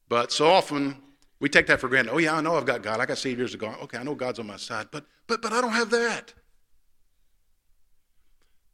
But 0.08 0.32
so 0.32 0.48
often 0.48 0.96
we 1.40 1.48
take 1.48 1.66
that 1.66 1.80
for 1.80 1.88
granted. 1.88 2.12
Oh 2.12 2.18
yeah, 2.18 2.36
I 2.36 2.40
know 2.40 2.56
I've 2.56 2.66
got 2.66 2.82
God. 2.82 3.00
I 3.00 3.06
got 3.06 3.18
saved 3.18 3.38
years 3.38 3.54
ago. 3.54 3.74
Okay, 3.82 3.98
I 3.98 4.02
know 4.02 4.14
God's 4.14 4.38
on 4.38 4.46
my 4.46 4.56
side, 4.56 4.88
but 4.90 5.04
but 5.26 5.42
but 5.42 5.52
I 5.52 5.60
don't 5.60 5.72
have 5.72 5.90
that. 5.90 6.34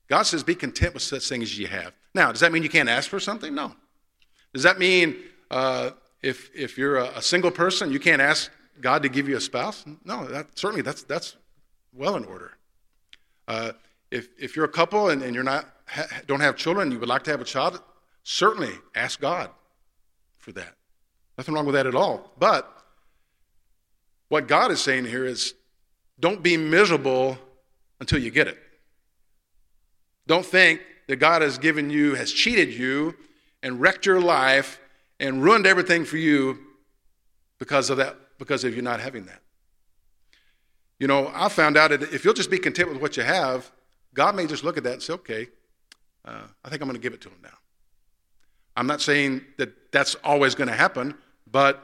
God 0.09 0.23
says, 0.23 0.45
be 0.45 0.55
content 0.55 0.95
with 0.95 1.03
such 1.03 1.29
things 1.29 1.45
as 1.45 1.59
you 1.59 1.67
have. 1.67 1.93
Now, 2.15 2.31
does 2.31 2.41
that 2.41 2.53
mean 2.53 2.63
you 2.63 2.69
can't 2.69 2.89
ask 2.89 3.11
for 3.11 3.19
something? 3.19 3.53
No. 3.55 3.75
Does 4.55 4.63
that 4.63 4.79
mean 4.79 5.17
uh, 5.51 5.91
if 6.23 6.51
if 6.55 6.79
you're 6.79 6.97
a, 6.97 7.19
a, 7.19 7.23
single 7.23 7.51
person, 7.51 7.91
you 7.91 7.99
can't 7.99 8.23
ask 8.23 8.51
God 8.81 9.03
to 9.03 9.09
give 9.09 9.29
you 9.29 9.37
a 9.37 9.41
spouse? 9.41 9.85
No, 10.05 10.25
that, 10.27 10.59
certainly 10.59 10.83
that's 10.83 11.03
that's 11.03 11.37
well 11.93 12.17
in 12.17 12.25
order. 12.25 12.53
Uh, 13.49 13.73
if, 14.11 14.29
if 14.39 14.57
you're 14.57 14.65
a 14.65 14.69
couple 14.69 15.11
and, 15.11 15.23
and 15.23 15.35
you're 15.35 15.45
not, 15.45 15.67
ha, 15.87 16.07
don't 16.27 16.41
have 16.41 16.57
children, 16.57 16.91
you 16.91 16.99
would 16.99 17.09
like 17.09 17.25
to 17.25 17.31
have 17.31 17.41
a 17.41 17.45
child, 17.45 17.81
certainly 18.23 18.73
ask 18.95 19.21
God 19.21 19.51
for 20.39 20.53
that. 20.53 20.76
Nothing 21.39 21.55
wrong 21.55 21.67
with 21.67 21.75
that 21.75 21.87
at 21.87 21.95
all. 21.95 22.33
But 22.39 22.71
what 24.29 24.49
God 24.49 24.71
is 24.71 24.81
saying 24.81 25.05
here 25.07 25.25
is 25.25 25.55
don't 26.19 26.43
be 26.43 26.57
miserable 26.57 27.39
until 28.01 28.19
you 28.19 28.31
get 28.31 28.49
it. 28.49 28.59
Don't 30.27 30.45
think 30.45 30.81
that 31.09 31.17
God 31.17 31.43
has 31.43 31.59
given 31.59 31.91
you, 31.91 32.15
has 32.15 32.33
cheated 32.33 32.73
you, 32.73 33.15
and 33.63 33.81
wrecked 33.81 34.07
your 34.07 34.21
life 34.21 34.81
and 35.21 35.43
ruined 35.43 35.67
everything 35.67 36.05
for 36.05 36.17
you 36.17 36.59
because 37.59 37.91
of 37.91 37.99
that, 37.99 38.17
because 38.39 38.65
of 38.65 38.75
you 38.75 38.83
not 38.83 39.01
having 39.01 39.27
that. 39.27 39.41
You 40.99 41.07
know, 41.07 41.31
I 41.35 41.49
found 41.49 41.77
out 41.77 41.91
that 41.91 42.03
if 42.03 42.25
you'll 42.25 42.35
just 42.35 42.51
be 42.51 42.59
content 42.59 42.89
with 42.91 43.01
what 43.01 43.17
you 43.17 43.23
have, 43.23 43.71
God 44.15 44.35
may 44.35 44.47
just 44.47 44.65
look 44.65 44.79
at 44.79 44.85
that 44.85 44.95
and 44.95 45.03
say, 45.03 45.13
okay, 45.15 45.49
uh, 46.25 46.43
I 46.65 46.69
think 46.69 46.81
I'm 46.83 46.89
going 46.89 47.01
to 47.01 47.03
give 47.03 47.13
it 47.13 47.21
to 47.23 47.29
him 47.29 47.39
now. 47.43 47.51
I'm 48.77 48.87
not 48.87 49.01
saying 49.01 49.43
that 49.59 49.93
that's 49.93 50.15
always 50.17 50.55
going 50.55 50.69
to 50.69 50.75
happen, 50.75 51.15
but 51.51 51.83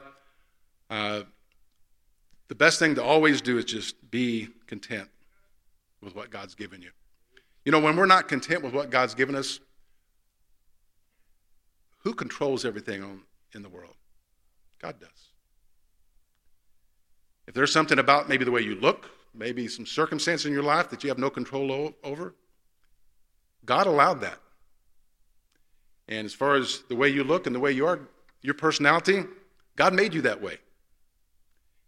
uh, 0.89 1.23
the 2.47 2.55
best 2.55 2.79
thing 2.79 2.95
to 2.95 3.03
always 3.03 3.41
do 3.41 3.57
is 3.57 3.65
just 3.65 3.95
be 4.11 4.49
content 4.67 5.09
with 6.01 6.15
what 6.15 6.29
God's 6.29 6.55
given 6.55 6.81
you. 6.81 6.91
You 7.65 7.71
know, 7.71 7.79
when 7.79 7.95
we're 7.95 8.05
not 8.05 8.27
content 8.27 8.63
with 8.63 8.73
what 8.73 8.89
God's 8.89 9.15
given 9.15 9.35
us, 9.35 9.59
who 11.99 12.13
controls 12.13 12.65
everything 12.65 13.01
on, 13.01 13.21
in 13.55 13.63
the 13.63 13.69
world? 13.69 13.95
God 14.81 14.99
does. 14.99 15.09
If 17.47 17.53
there's 17.53 17.71
something 17.71 17.99
about 17.99 18.27
maybe 18.27 18.43
the 18.43 18.51
way 18.51 18.61
you 18.61 18.75
look, 18.75 19.09
maybe 19.33 19.67
some 19.67 19.85
circumstance 19.85 20.45
in 20.45 20.53
your 20.53 20.63
life 20.63 20.89
that 20.89 21.03
you 21.03 21.09
have 21.09 21.17
no 21.17 21.29
control 21.29 21.93
over. 22.03 22.35
God 23.65 23.87
allowed 23.87 24.21
that. 24.21 24.39
And 26.07 26.25
as 26.25 26.33
far 26.33 26.55
as 26.55 26.83
the 26.89 26.95
way 26.95 27.07
you 27.09 27.23
look 27.23 27.47
and 27.47 27.55
the 27.55 27.59
way 27.59 27.71
you 27.71 27.87
are, 27.87 27.99
your 28.41 28.53
personality, 28.53 29.23
God 29.75 29.93
made 29.93 30.13
you 30.13 30.21
that 30.21 30.41
way. 30.41 30.57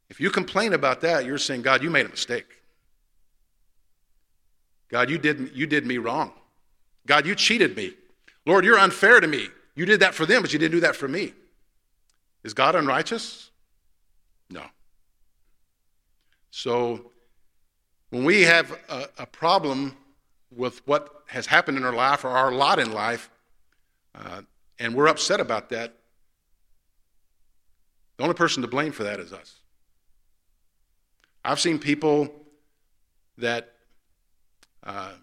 If 0.10 0.19
you 0.19 0.30
complain 0.30 0.74
about 0.74 1.02
that, 1.02 1.26
you're 1.26 1.38
saying, 1.38 1.62
God, 1.62 1.84
you 1.84 1.89
made 1.89 2.06
a 2.06 2.10
mistake. 2.10 2.45
God, 4.89 5.10
you 5.10 5.17
did, 5.17 5.52
you 5.54 5.65
did 5.65 5.86
me 5.86 5.98
wrong. 5.98 6.32
God, 7.08 7.26
you 7.26 7.36
cheated 7.36 7.76
me. 7.76 7.93
Lord, 8.45 8.65
you're 8.65 8.80
unfair 8.80 9.19
to 9.19 9.28
me. 9.28 9.50
You 9.76 9.86
did 9.86 10.00
that 10.00 10.13
for 10.13 10.26
them, 10.26 10.41
but 10.41 10.54
you 10.54 10.60
didn't 10.60 10.74
do 10.74 10.80
that 10.82 10.95
for 10.95 11.08
me. 11.08 11.34
Is 12.43 12.54
God 12.54 12.76
unrighteous? 12.76 13.50
No. 14.50 14.63
So 16.52 17.12
when 18.12 18.24
we 18.24 18.43
have 18.43 18.71
a, 18.88 19.08
a 19.17 19.26
problem 19.26 19.98
with 20.56 20.88
what 20.88 21.24
has 21.28 21.48
happened 21.48 21.78
in 21.78 21.84
our 21.84 21.93
life 21.93 22.24
or 22.24 22.30
our 22.30 22.52
lot 22.52 22.80
in 22.80 22.93
life, 22.93 23.30
uh, 24.13 24.41
and 24.80 24.93
we're 24.93 25.08
upset 25.08 25.39
about 25.39 25.69
that, 25.69 25.95
the 28.17 28.23
only 28.23 28.36
person 28.36 28.62
to 28.62 28.67
blame 28.67 28.91
for 28.91 29.04
that 29.04 29.19
is 29.19 29.34
us. 29.34 29.60
I've 31.43 31.60
seen 31.60 31.80
people 31.80 32.30
that 33.38 33.73
uh, 34.84 35.13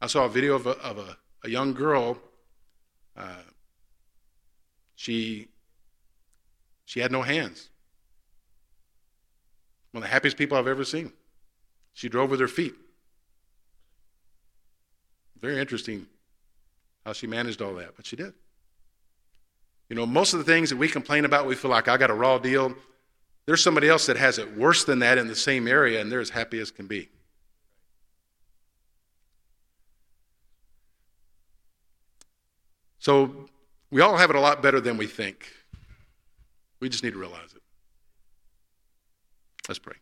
I 0.00 0.06
saw 0.06 0.24
a 0.24 0.28
video 0.28 0.54
of 0.54 0.66
a, 0.66 0.70
of 0.78 0.98
a, 0.98 1.16
a 1.44 1.50
young 1.50 1.72
girl. 1.72 2.18
Uh, 3.16 3.42
she 4.96 5.48
she 6.84 7.00
had 7.00 7.12
no 7.12 7.22
hands. 7.22 7.70
One 9.92 10.02
of 10.02 10.08
the 10.08 10.12
happiest 10.12 10.36
people 10.36 10.58
I've 10.58 10.66
ever 10.66 10.84
seen. 10.84 11.12
She 11.92 12.08
drove 12.08 12.30
with 12.30 12.40
her 12.40 12.48
feet. 12.48 12.74
Very 15.40 15.58
interesting 15.58 16.06
how 17.04 17.12
she 17.12 17.26
managed 17.26 17.62
all 17.62 17.74
that, 17.74 17.96
but 17.96 18.06
she 18.06 18.16
did. 18.16 18.34
You 19.90 19.96
know, 19.96 20.06
most 20.06 20.32
of 20.32 20.38
the 20.38 20.44
things 20.44 20.70
that 20.70 20.76
we 20.76 20.88
complain 20.88 21.24
about, 21.24 21.46
we 21.46 21.56
feel 21.56 21.70
like 21.70 21.88
I 21.88 21.96
got 21.96 22.10
a 22.10 22.14
raw 22.14 22.38
deal. 22.38 22.72
There's 23.44 23.62
somebody 23.62 23.88
else 23.88 24.06
that 24.06 24.16
has 24.16 24.38
it 24.38 24.56
worse 24.56 24.84
than 24.84 25.00
that 25.00 25.18
in 25.18 25.26
the 25.26 25.34
same 25.34 25.66
area, 25.66 26.00
and 26.00 26.10
they're 26.10 26.20
as 26.20 26.30
happy 26.30 26.60
as 26.60 26.70
can 26.70 26.86
be. 26.86 27.08
So 33.00 33.48
we 33.90 34.00
all 34.00 34.16
have 34.16 34.30
it 34.30 34.36
a 34.36 34.40
lot 34.40 34.62
better 34.62 34.80
than 34.80 34.96
we 34.96 35.08
think. 35.08 35.52
We 36.78 36.88
just 36.88 37.02
need 37.02 37.14
to 37.14 37.18
realize 37.18 37.52
it. 37.54 37.62
Let's 39.68 39.80
pray. 39.80 39.96